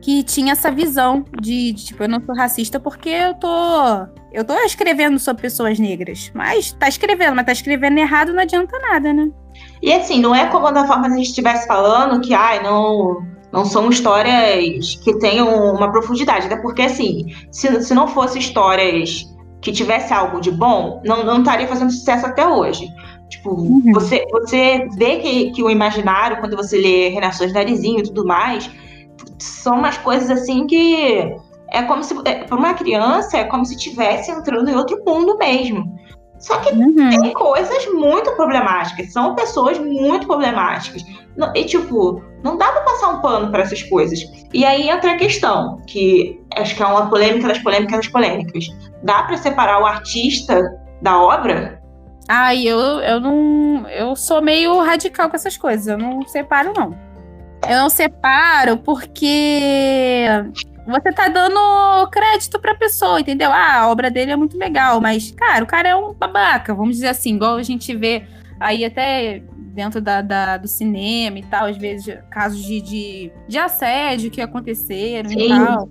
[0.00, 3.48] que tinha essa visão de, de, tipo, eu não sou racista porque eu tô
[4.32, 6.32] eu tô escrevendo sobre pessoas negras.
[6.34, 9.30] Mas tá escrevendo, mas tá escrevendo errado não adianta nada, né?
[9.82, 13.26] E assim, não é como da forma que a gente estivesse falando que, ai, não
[13.50, 19.24] não são histórias que tenham uma profundidade, até porque assim, se, se não fosse histórias
[19.60, 22.86] que tivesse algo de bom, não, não estaria fazendo sucesso até hoje.
[23.28, 23.92] Tipo, uhum.
[23.92, 28.70] você, você vê que, que o imaginário, quando você lê Renações Narizinho e tudo mais,
[29.38, 31.34] são umas coisas assim que
[31.70, 35.36] é como se, é, para uma criança, é como se estivesse entrando em outro mundo
[35.36, 35.84] mesmo.
[36.38, 36.94] Só que uhum.
[36.94, 41.04] tem coisas muito problemáticas, são pessoas muito problemáticas.
[41.54, 44.20] E, tipo, não dá pra passar um pano para essas coisas.
[44.52, 48.66] E aí entra a questão, que acho que é uma polêmica das polêmicas das polêmicas.
[49.02, 51.80] Dá para separar o artista da obra?
[52.28, 53.88] Ai, eu, eu não.
[53.88, 55.86] Eu sou meio radical com essas coisas.
[55.86, 56.96] Eu não separo, não.
[57.68, 60.26] Eu não separo porque
[60.88, 63.50] você tá dando crédito pra pessoa, entendeu?
[63.52, 66.96] Ah, a obra dele é muito legal, mas, cara, o cara é um babaca, vamos
[66.96, 68.24] dizer assim, igual a gente vê
[68.58, 73.58] aí até dentro da, da, do cinema e tal, às vezes casos de, de, de
[73.58, 75.44] assédio que aconteceram Sim.
[75.44, 75.88] e tal,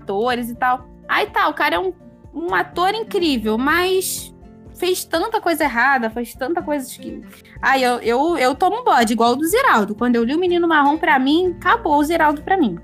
[0.00, 0.86] atores e tal.
[1.08, 1.92] Aí tá, o cara é um,
[2.32, 4.32] um ator incrível, mas
[4.76, 7.22] fez tanta coisa errada, fez tanta coisa que.
[7.62, 9.94] Aí eu, eu, eu tomo um bode, igual o do Ziraldo.
[9.94, 12.78] Quando eu li o Menino Marrom, pra mim, acabou o Ziraldo pra mim.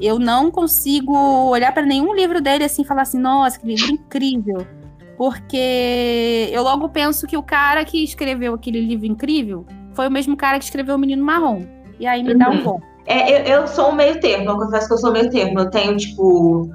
[0.00, 1.14] Eu não consigo
[1.48, 4.66] olhar para nenhum livro dele assim e falar assim, nossa, que livro incrível.
[5.16, 10.36] Porque eu logo penso que o cara que escreveu aquele livro incrível foi o mesmo
[10.36, 11.62] cara que escreveu O Menino Marrom.
[11.98, 12.38] E aí me uhum.
[12.38, 12.80] dá um bom.
[13.06, 15.60] É, eu, eu, sou um meio termo, eu confesso que eu sou meio termo.
[15.60, 16.68] Eu tenho, tipo,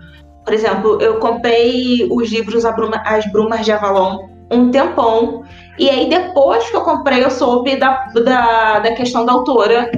[0.44, 5.44] por exemplo, eu comprei os livros As Brumas de Avalon um tempão.
[5.80, 9.90] E aí, depois que eu comprei, eu soube da, da, da questão da autora,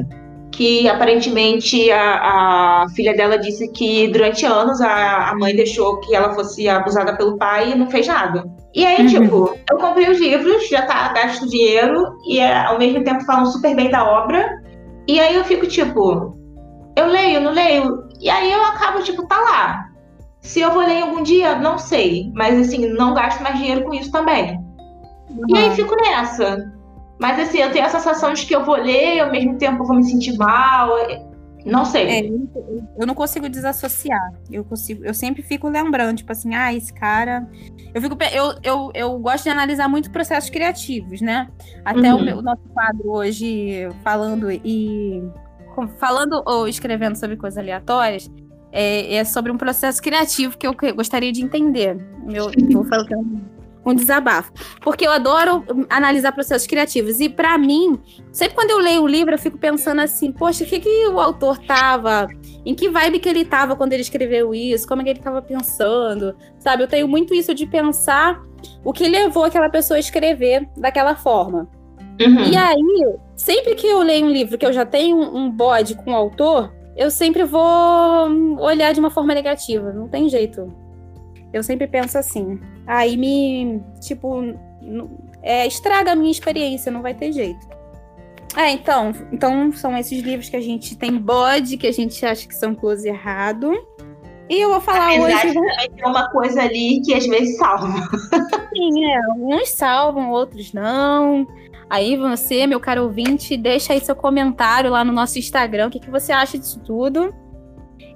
[0.54, 6.16] que aparentemente a, a, filha dela disse que durante anos a, a, mãe deixou que
[6.16, 8.46] ela fosse abusada pelo pai e não fez nada.
[8.74, 9.08] E aí, uhum.
[9.08, 13.48] tipo, eu comprei os livros, já tá gasto dinheiro, e é, ao mesmo tempo falam
[13.48, 14.62] super bem da obra.
[15.08, 16.38] E aí eu fico, tipo,
[16.96, 18.08] eu leio, não leio.
[18.22, 19.86] E aí eu acabo, tipo, tá lá.
[20.40, 22.32] Se eu vou ler algum dia, não sei.
[22.36, 24.60] Mas assim, não gasto mais dinheiro com isso também.
[25.30, 25.46] Uhum.
[25.50, 26.72] E aí fico nessa.
[27.20, 29.86] Mas assim, eu tenho a sensação de que eu vou ler e ao mesmo tempo
[29.86, 30.90] vou me sentir mal.
[31.66, 32.04] Não sei.
[32.10, 32.30] É,
[32.98, 34.34] eu não consigo desassociar.
[34.52, 37.48] Eu consigo, eu sempre fico lembrando, tipo assim, ah, esse cara.
[37.94, 41.48] Eu fico, eu, eu, eu gosto de analisar muito processos criativos, né?
[41.86, 42.20] Até uhum.
[42.20, 45.24] o, meu, o nosso quadro hoje falando e
[45.98, 48.30] falando ou escrevendo sobre coisas aleatórias
[48.72, 51.98] é, é sobre um processo criativo que eu gostaria de entender.
[52.28, 53.14] Eu vou falar que
[53.86, 54.52] um desabafo.
[54.82, 57.20] Porque eu adoro analisar processos criativos.
[57.20, 58.00] E para mim,
[58.32, 61.20] sempre quando eu leio o livro, eu fico pensando assim, poxa, o que, que o
[61.20, 62.28] autor tava.
[62.66, 64.88] Em que vibe que ele tava quando ele escreveu isso?
[64.88, 66.36] Como é que ele tava pensando?
[66.60, 68.42] Sabe, eu tenho muito isso de pensar
[68.84, 71.68] o que levou aquela pessoa a escrever daquela forma.
[72.22, 72.44] Uhum.
[72.46, 76.12] E aí, sempre que eu leio um livro que eu já tenho um bode com
[76.12, 77.62] o autor, eu sempre vou
[78.60, 79.92] olhar de uma forma negativa.
[79.92, 80.72] Não tem jeito.
[81.54, 82.60] Eu sempre penso assim.
[82.88, 84.42] Aí me, tipo,
[85.42, 87.68] é, estraga a minha experiência, não vai ter jeito.
[88.56, 92.48] É, então, então são esses livros que a gente tem bode, que a gente acha
[92.48, 93.72] que são close errado.
[94.50, 95.54] E eu vou falar Apesar hoje.
[95.54, 97.88] Também tem uma coisa ali que às vezes salva.
[98.74, 99.20] Sim, é.
[99.38, 101.48] Uns salvam, outros não.
[101.90, 106.00] Aí você, meu caro ouvinte, deixa aí seu comentário lá no nosso Instagram, o que,
[106.00, 107.34] que você acha disso tudo.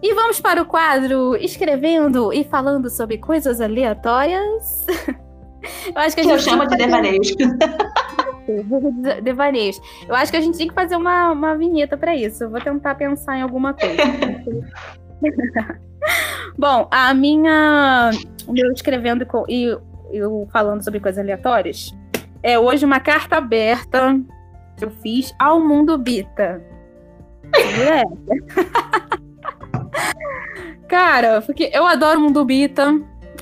[0.02, 4.86] E vamos para o quadro escrevendo e falando sobre coisas aleatórias.
[5.88, 6.34] eu acho que a gente.
[6.34, 7.36] Eu chamo de devaneios.
[9.24, 9.82] devaneios.
[10.08, 12.44] Eu acho que a gente tem que fazer uma, uma vinheta para isso.
[12.44, 13.98] Eu vou tentar pensar em alguma coisa.
[16.58, 18.12] Bom, a minha.
[18.46, 19.76] O meu escrevendo com, e
[20.12, 21.94] eu falando sobre coisas aleatórias
[22.42, 24.20] é hoje uma carta aberta
[24.78, 26.62] que eu fiz ao Mundo Bita.
[27.56, 28.04] É.
[30.88, 33.00] Cara, porque eu adoro o Mundo Bita.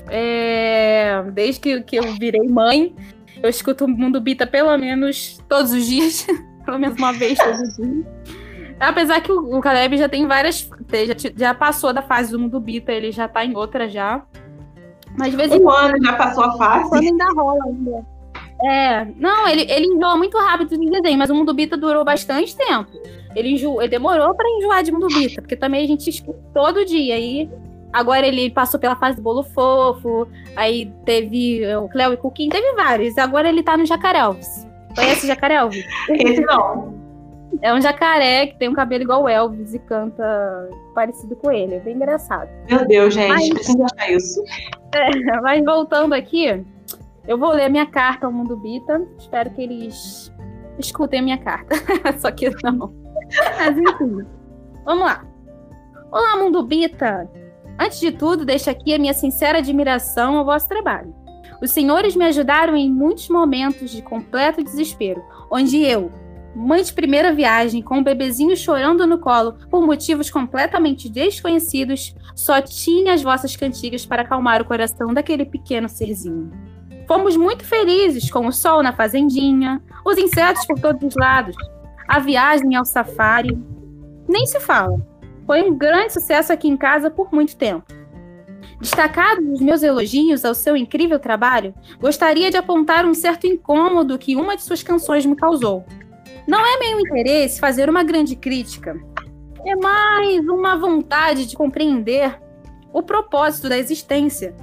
[0.08, 2.96] É, desde que, que eu virei mãe,
[3.42, 6.26] eu escuto o Mundo Bita pelo menos todos os dias.
[6.66, 8.06] pelo menos uma vez todos os dias.
[8.80, 10.70] Apesar que o, o Caleb já tem várias.
[10.92, 14.24] Já, já passou da fase do Mundo Bita, ele já tá em outra já.
[15.18, 15.62] Mas de vez em.
[15.62, 16.90] Um ano já passou a fase.
[16.90, 18.15] Quando ainda rola ainda.
[18.64, 22.56] É, não, ele, ele enjoa muito rápido de desenho, mas o Mundo Bita durou bastante
[22.56, 22.90] tempo.
[23.36, 26.86] Ele, enjo, ele demorou para enjoar de Mundo Bita, porque também a gente escuta todo
[26.86, 27.20] dia.
[27.20, 27.50] E
[27.92, 32.74] agora ele passou pela fase do bolo fofo, aí teve o Cleo e Cuquinho, teve
[32.74, 33.18] vários.
[33.18, 34.66] Agora ele tá no Jacaré Elvis.
[34.96, 35.86] Conhece o Jacaré Elvis?
[36.10, 37.06] Esse não.
[37.62, 41.76] É um jacaré que tem um cabelo igual o Elvis e canta parecido com ele.
[41.76, 42.50] É bem engraçado.
[42.70, 44.44] Meu Deus, gente, mas, precisa achar isso.
[44.96, 46.64] É, mas voltando aqui,
[47.28, 49.06] eu vou ler minha carta ao Mundo Bita.
[49.18, 50.32] Espero que eles
[50.78, 51.76] escutem a minha carta.
[52.20, 52.94] Só que não.
[53.58, 54.26] Mas enfim.
[54.84, 55.26] Vamos lá.
[56.12, 57.30] Olá, Mundo Bita.
[57.80, 61.14] Antes de tudo, deixo aqui a minha sincera admiração ao vosso trabalho.
[61.62, 66.12] Os senhores me ajudaram em muitos momentos de completo desespero, onde eu,
[66.56, 72.16] mãe de primeira viagem, com o um bebezinho chorando no colo por motivos completamente desconhecidos,
[72.36, 76.52] só tinha as vossas cantigas para acalmar o coração daquele pequeno serzinho.
[77.08, 81.56] Fomos muito felizes com o sol na fazendinha, os insetos por todos os lados,
[82.08, 83.58] a viagem ao safari.
[84.28, 85.00] Nem se fala.
[85.46, 87.86] Foi um grande sucesso aqui em casa por muito tempo.
[88.82, 94.36] Destacado os meus elogios ao seu incrível trabalho, gostaria de apontar um certo incômodo que
[94.36, 95.86] uma de suas canções me causou.
[96.48, 98.96] Não é meu interesse fazer uma grande crítica,
[99.66, 102.40] é mais uma vontade de compreender
[102.94, 104.56] o propósito da existência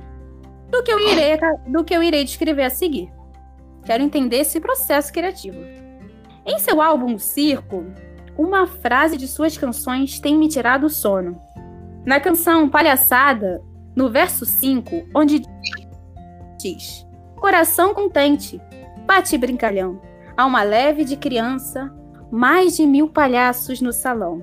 [0.73, 3.13] do que eu irei, do que eu irei descrever a seguir.
[3.85, 5.59] Quero entender esse processo criativo.
[6.47, 7.85] Em seu álbum Circo,
[8.39, 11.39] uma frase de suas canções tem me tirado o sono.
[12.07, 13.63] Na canção Palhaçada,
[13.95, 15.43] no verso 5, onde
[16.59, 17.07] diz:
[17.37, 18.59] Coração contente,
[19.07, 20.01] bate brincalhão,
[20.37, 21.95] alma leve de criança,
[22.31, 24.43] mais de mil palhaços no salão.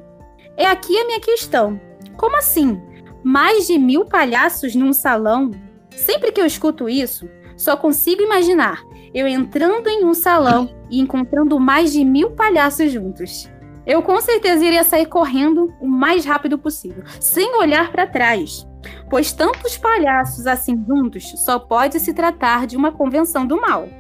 [0.56, 1.82] É aqui a minha questão.
[2.16, 2.80] Como assim?
[3.24, 5.52] Mais de mil palhaços num salão?
[5.96, 7.28] Sempre que eu escuto isso,
[7.58, 8.84] só consigo imaginar
[9.14, 13.50] eu entrando em um salão e encontrando mais de mil palhaços juntos.
[13.86, 18.68] Eu com certeza iria sair correndo o mais rápido possível, sem olhar para trás,
[19.10, 23.88] pois tantos palhaços assim juntos só pode se tratar de uma convenção do mal.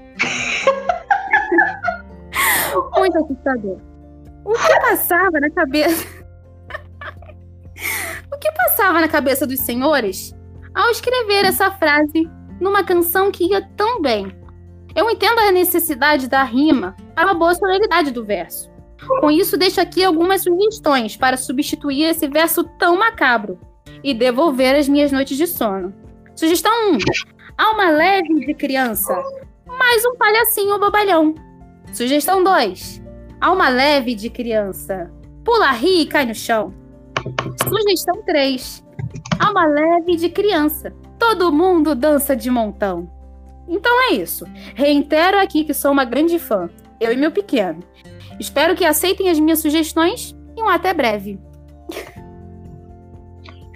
[2.98, 3.80] Muito assustador.
[4.46, 6.06] O que passava na cabeça.
[8.32, 10.36] o que passava na cabeça dos senhores
[10.80, 14.34] ao escrever essa frase numa canção que ia tão bem.
[14.95, 18.71] Eu entendo a necessidade da rima para uma boa sonoridade do verso.
[19.19, 23.59] Com isso, deixo aqui algumas sugestões para substituir esse verso tão macabro
[24.01, 25.93] e devolver as minhas noites de sono.
[26.34, 26.97] Sugestão 1.
[27.57, 29.13] Alma leve de criança,
[29.67, 31.36] mais um palhacinho bobalhão.
[31.91, 33.01] Sugestão 2.
[33.41, 35.11] Alma leve de criança,
[35.43, 36.73] pula, ri e cai no chão.
[37.67, 38.89] Sugestão 3
[39.40, 40.94] alma leve de criança.
[41.18, 43.10] Todo mundo dança de montão.
[43.68, 44.46] Então é isso.
[44.76, 46.70] Reitero aqui que sou uma grande fã,
[47.00, 47.80] eu e meu pequeno.
[48.40, 51.40] Espero que aceitem as minhas sugestões e um até breve.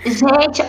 [0.05, 0.61] Gente,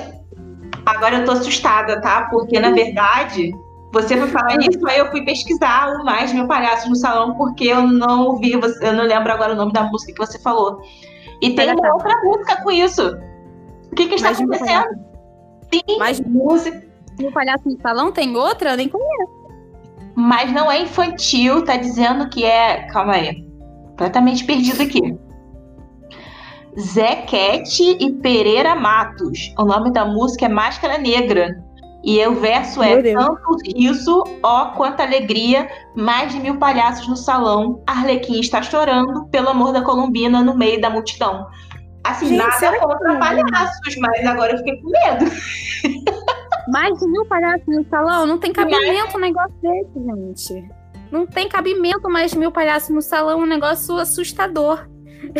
[0.87, 2.29] agora eu tô assustada, tá?
[2.31, 3.53] Porque na verdade,
[3.93, 7.67] você foi falar isso, aí eu fui pesquisar o mais meu palhaço no salão, porque
[7.67, 10.81] eu não ouvi, eu não lembro agora o nome da música que você falou.
[11.41, 13.17] E tem uma outra música com isso.
[13.91, 14.89] O que, que está acontecendo?
[15.72, 16.82] Sim, Mas música.
[17.18, 18.70] No Palhaço no Salão tem outra?
[18.72, 19.32] Eu nem conheço.
[20.16, 22.87] mas não é infantil, tá dizendo que é.
[22.89, 23.45] Calma aí.
[23.91, 25.16] Completamente perdido aqui.
[26.78, 29.53] Zequete e Pereira Matos.
[29.59, 31.62] O nome da música é Máscara Negra.
[32.03, 35.66] E o verso é tanto riso, ó, quanta alegria,
[35.97, 40.78] mais de mil palhaços no salão, Arlequim está chorando pelo amor da Colombina no meio
[40.78, 41.47] da multidão.
[42.05, 45.25] Assim, Gente, nada contra palhaços, mas agora eu fiquei com medo.
[46.69, 48.27] Mais de mil palhaços no salão?
[48.27, 50.69] Não tem cabimento um negócio desse, gente.
[51.11, 54.87] Não tem cabimento mais de mil palhaços no salão, um negócio assustador.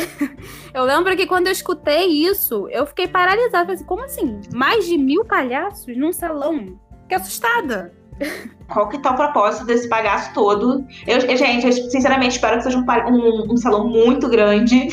[0.73, 3.65] eu lembro que quando eu escutei isso, eu fiquei paralisada.
[3.65, 4.41] Falei assim, como assim?
[4.55, 6.79] Mais de mil palhaços num salão?
[7.03, 7.93] Fiquei assustada.
[8.69, 10.85] Qual que tá o propósito desse palhaço todo?
[11.07, 14.89] Eu, gente, eu sinceramente espero que seja um, um, um salão muito grande.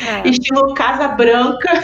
[0.00, 0.28] É.
[0.28, 1.82] Estilo Casa Branca.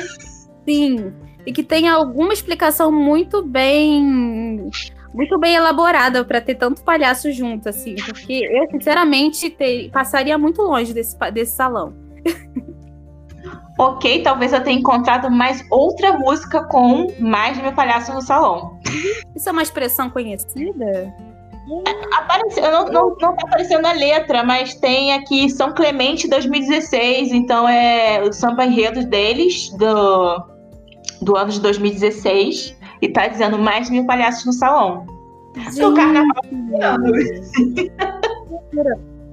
[0.64, 1.12] Sim.
[1.46, 4.70] E que tenha alguma explicação muito bem
[5.12, 10.62] muito bem elaborada para ter tanto palhaço junto, assim, porque eu, sinceramente, ter, passaria muito
[10.62, 11.94] longe desse, desse salão.
[13.78, 18.78] ok, talvez eu tenha encontrado mais outra música com mais de meu palhaço no salão.
[19.34, 21.14] Isso é uma expressão conhecida?
[22.16, 27.68] Apareceu, não, não, não tá aparecendo a letra, mas tem aqui São Clemente 2016, então
[27.68, 30.44] é o samba enredo deles, do,
[31.20, 35.06] do ano de 2016, e tá dizendo mais de mil palhaços no salão.
[35.56, 35.84] Gente.
[35.84, 36.42] O carnaval.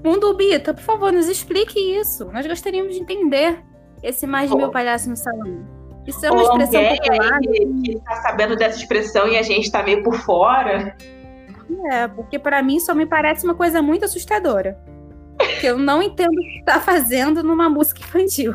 [0.04, 2.26] Mundo Bita, por favor, nos explique isso.
[2.32, 3.60] Nós gostaríamos de entender
[4.04, 5.66] esse mais de mil palhaços no salão.
[6.06, 7.40] Isso é uma expressão popular.
[7.40, 10.96] Que, que tá sabendo dessa expressão e a gente tá meio por fora.
[11.92, 14.78] É, porque para mim só me parece uma coisa muito assustadora.
[15.60, 18.54] Que eu não entendo o que tá fazendo numa música infantil.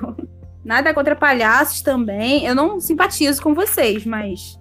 [0.64, 2.44] Nada contra palhaços também.
[2.46, 4.58] Eu não simpatizo com vocês, mas.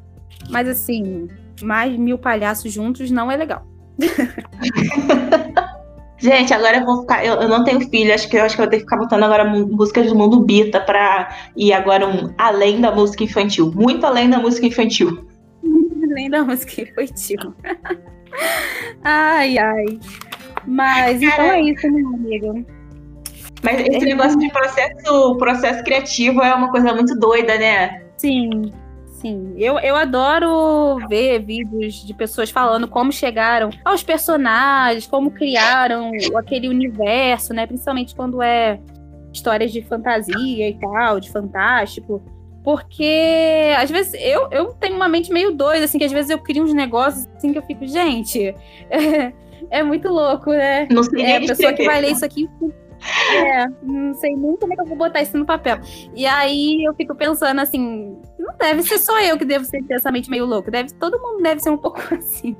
[0.50, 1.28] Mas assim,
[1.62, 3.66] mais mil palhaços juntos não é legal.
[6.18, 7.26] Gente, agora eu vou ficar.
[7.26, 8.98] Eu, eu, não tenho filho, acho que eu acho que eu vou ter que ficar
[8.98, 13.72] botando agora músicas do mundo Bita pra ir agora um além da música infantil.
[13.74, 15.26] Muito além da música infantil.
[16.12, 17.56] além da música infantil.
[19.04, 20.00] ai, ai.
[20.66, 22.66] Mas então é isso, meu amigo.
[23.64, 24.16] Mas esse é.
[24.16, 28.04] negócio de processo, processo criativo é uma coisa muito doida, né?
[28.18, 28.72] Sim.
[29.20, 36.12] Sim, eu, eu adoro ver vídeos de pessoas falando como chegaram aos personagens, como criaram
[36.38, 37.68] aquele universo, né?
[37.68, 38.80] Principalmente quando é
[39.34, 42.24] histórias de fantasia e tal, de fantástico.
[42.64, 46.40] Porque às vezes eu, eu tenho uma mente meio doida, assim, que às vezes eu
[46.40, 48.54] crio uns negócios assim que eu fico, gente,
[48.90, 49.34] é,
[49.72, 50.88] é muito louco, né?
[50.92, 52.50] Não sei é, a pessoa que vai ler isso aqui
[53.34, 55.80] é, não sei nem como é que eu vou botar isso no papel.
[56.14, 60.30] E aí eu fico pensando assim, não deve ser só eu que devo ser pensamento
[60.30, 62.56] meio louco, deve, todo mundo deve ser um pouco assim.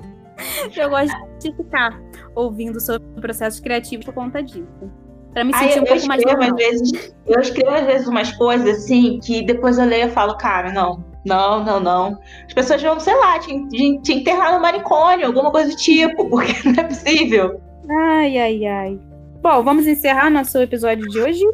[0.74, 2.00] Eu gosto de ficar
[2.34, 4.90] ouvindo sobre processos criativos por conta disso.
[5.32, 8.78] Pra me sentir Ai, um pouco mais às vezes, Eu escrevo às vezes umas coisas
[8.78, 12.18] assim que depois eu leio e falo, cara, não, não, não, não.
[12.46, 13.68] As pessoas vão, sei lá, te,
[14.02, 17.60] te enterrar no manicômio, alguma coisa do tipo, porque não é possível.
[17.88, 19.00] Ai, ai, ai.
[19.42, 21.44] Bom, vamos encerrar nosso episódio de hoje.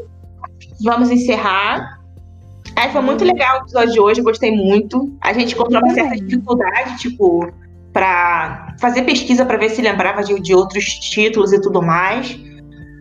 [0.82, 2.00] Vamos encerrar.
[2.74, 5.16] Aí foi muito legal o episódio de hoje, gostei muito.
[5.22, 7.50] A gente encontrou uma certa dificuldade, tipo,
[7.92, 12.38] para fazer pesquisa para ver se lembrava de, de outros títulos e tudo mais.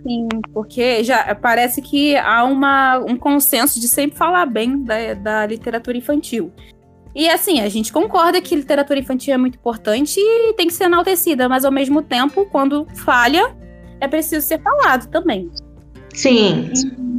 [0.05, 5.45] Sim, porque já parece que há uma, um consenso de sempre falar bem da, da
[5.47, 6.51] literatura infantil.
[7.15, 10.83] E assim, a gente concorda que literatura infantil é muito importante e tem que ser
[10.83, 13.55] enaltecida, mas ao mesmo tempo, quando falha,
[13.99, 15.49] é preciso ser falado também.
[16.13, 16.69] Sim.
[16.71, 17.14] E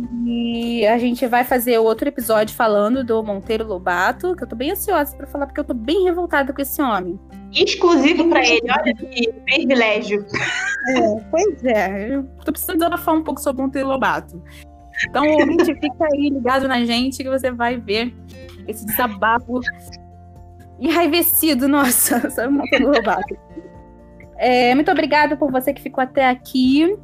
[0.88, 5.16] a gente vai fazer outro episódio falando do Monteiro Lobato, que eu tô bem ansiosa
[5.16, 7.18] para falar, porque eu tô bem revoltada com esse homem.
[7.52, 10.26] Exclusivo para ele, olha que privilégio.
[10.88, 14.42] É, pois é, eu tô precisando falar um pouco sobre o Monteiro Lobato.
[15.08, 18.14] Então, ouvinte, fica aí ligado na gente que você vai ver
[18.66, 19.60] esse desabafo
[20.80, 23.36] enraivecido, nossa, sobre o Monteiro Lobato.
[24.38, 26.96] É, muito obrigada por você que ficou até aqui.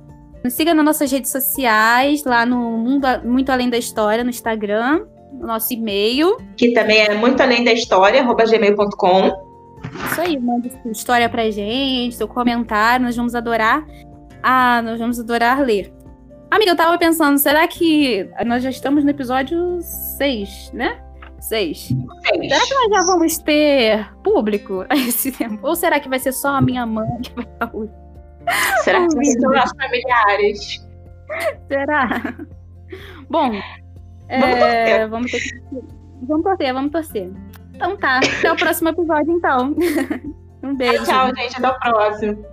[0.43, 5.07] Nos siga nas nossas redes sociais, lá no Mundo Muito Além da História, no Instagram,
[5.32, 6.36] no nosso e-mail.
[6.57, 9.53] Que também é muito além da história, gmail.com.
[10.11, 13.86] Isso aí, manda sua história pra gente, seu comentário, nós vamos adorar.
[14.43, 15.93] Ah, nós vamos adorar ler.
[16.51, 21.01] Amiga, eu tava pensando, será que nós já estamos no episódio 6, né?
[21.40, 21.88] Seis.
[21.88, 22.49] Seis.
[22.49, 25.66] Será que nós já vamos ter público a esse tempo?
[25.66, 27.66] Ou será que vai ser só a minha mãe que vai estar
[28.82, 30.86] Será que ser nossos familiares?
[31.68, 32.09] Será?
[33.28, 33.62] Bom, vamos,
[34.28, 35.62] é, vamos ter que.
[36.22, 37.30] Vamos torcer, vamos torcer.
[37.74, 39.74] Então tá, até o próximo episódio, então.
[40.62, 41.05] um beijo.
[41.05, 41.57] Tchau, gente.
[41.57, 42.45] Até o próximo.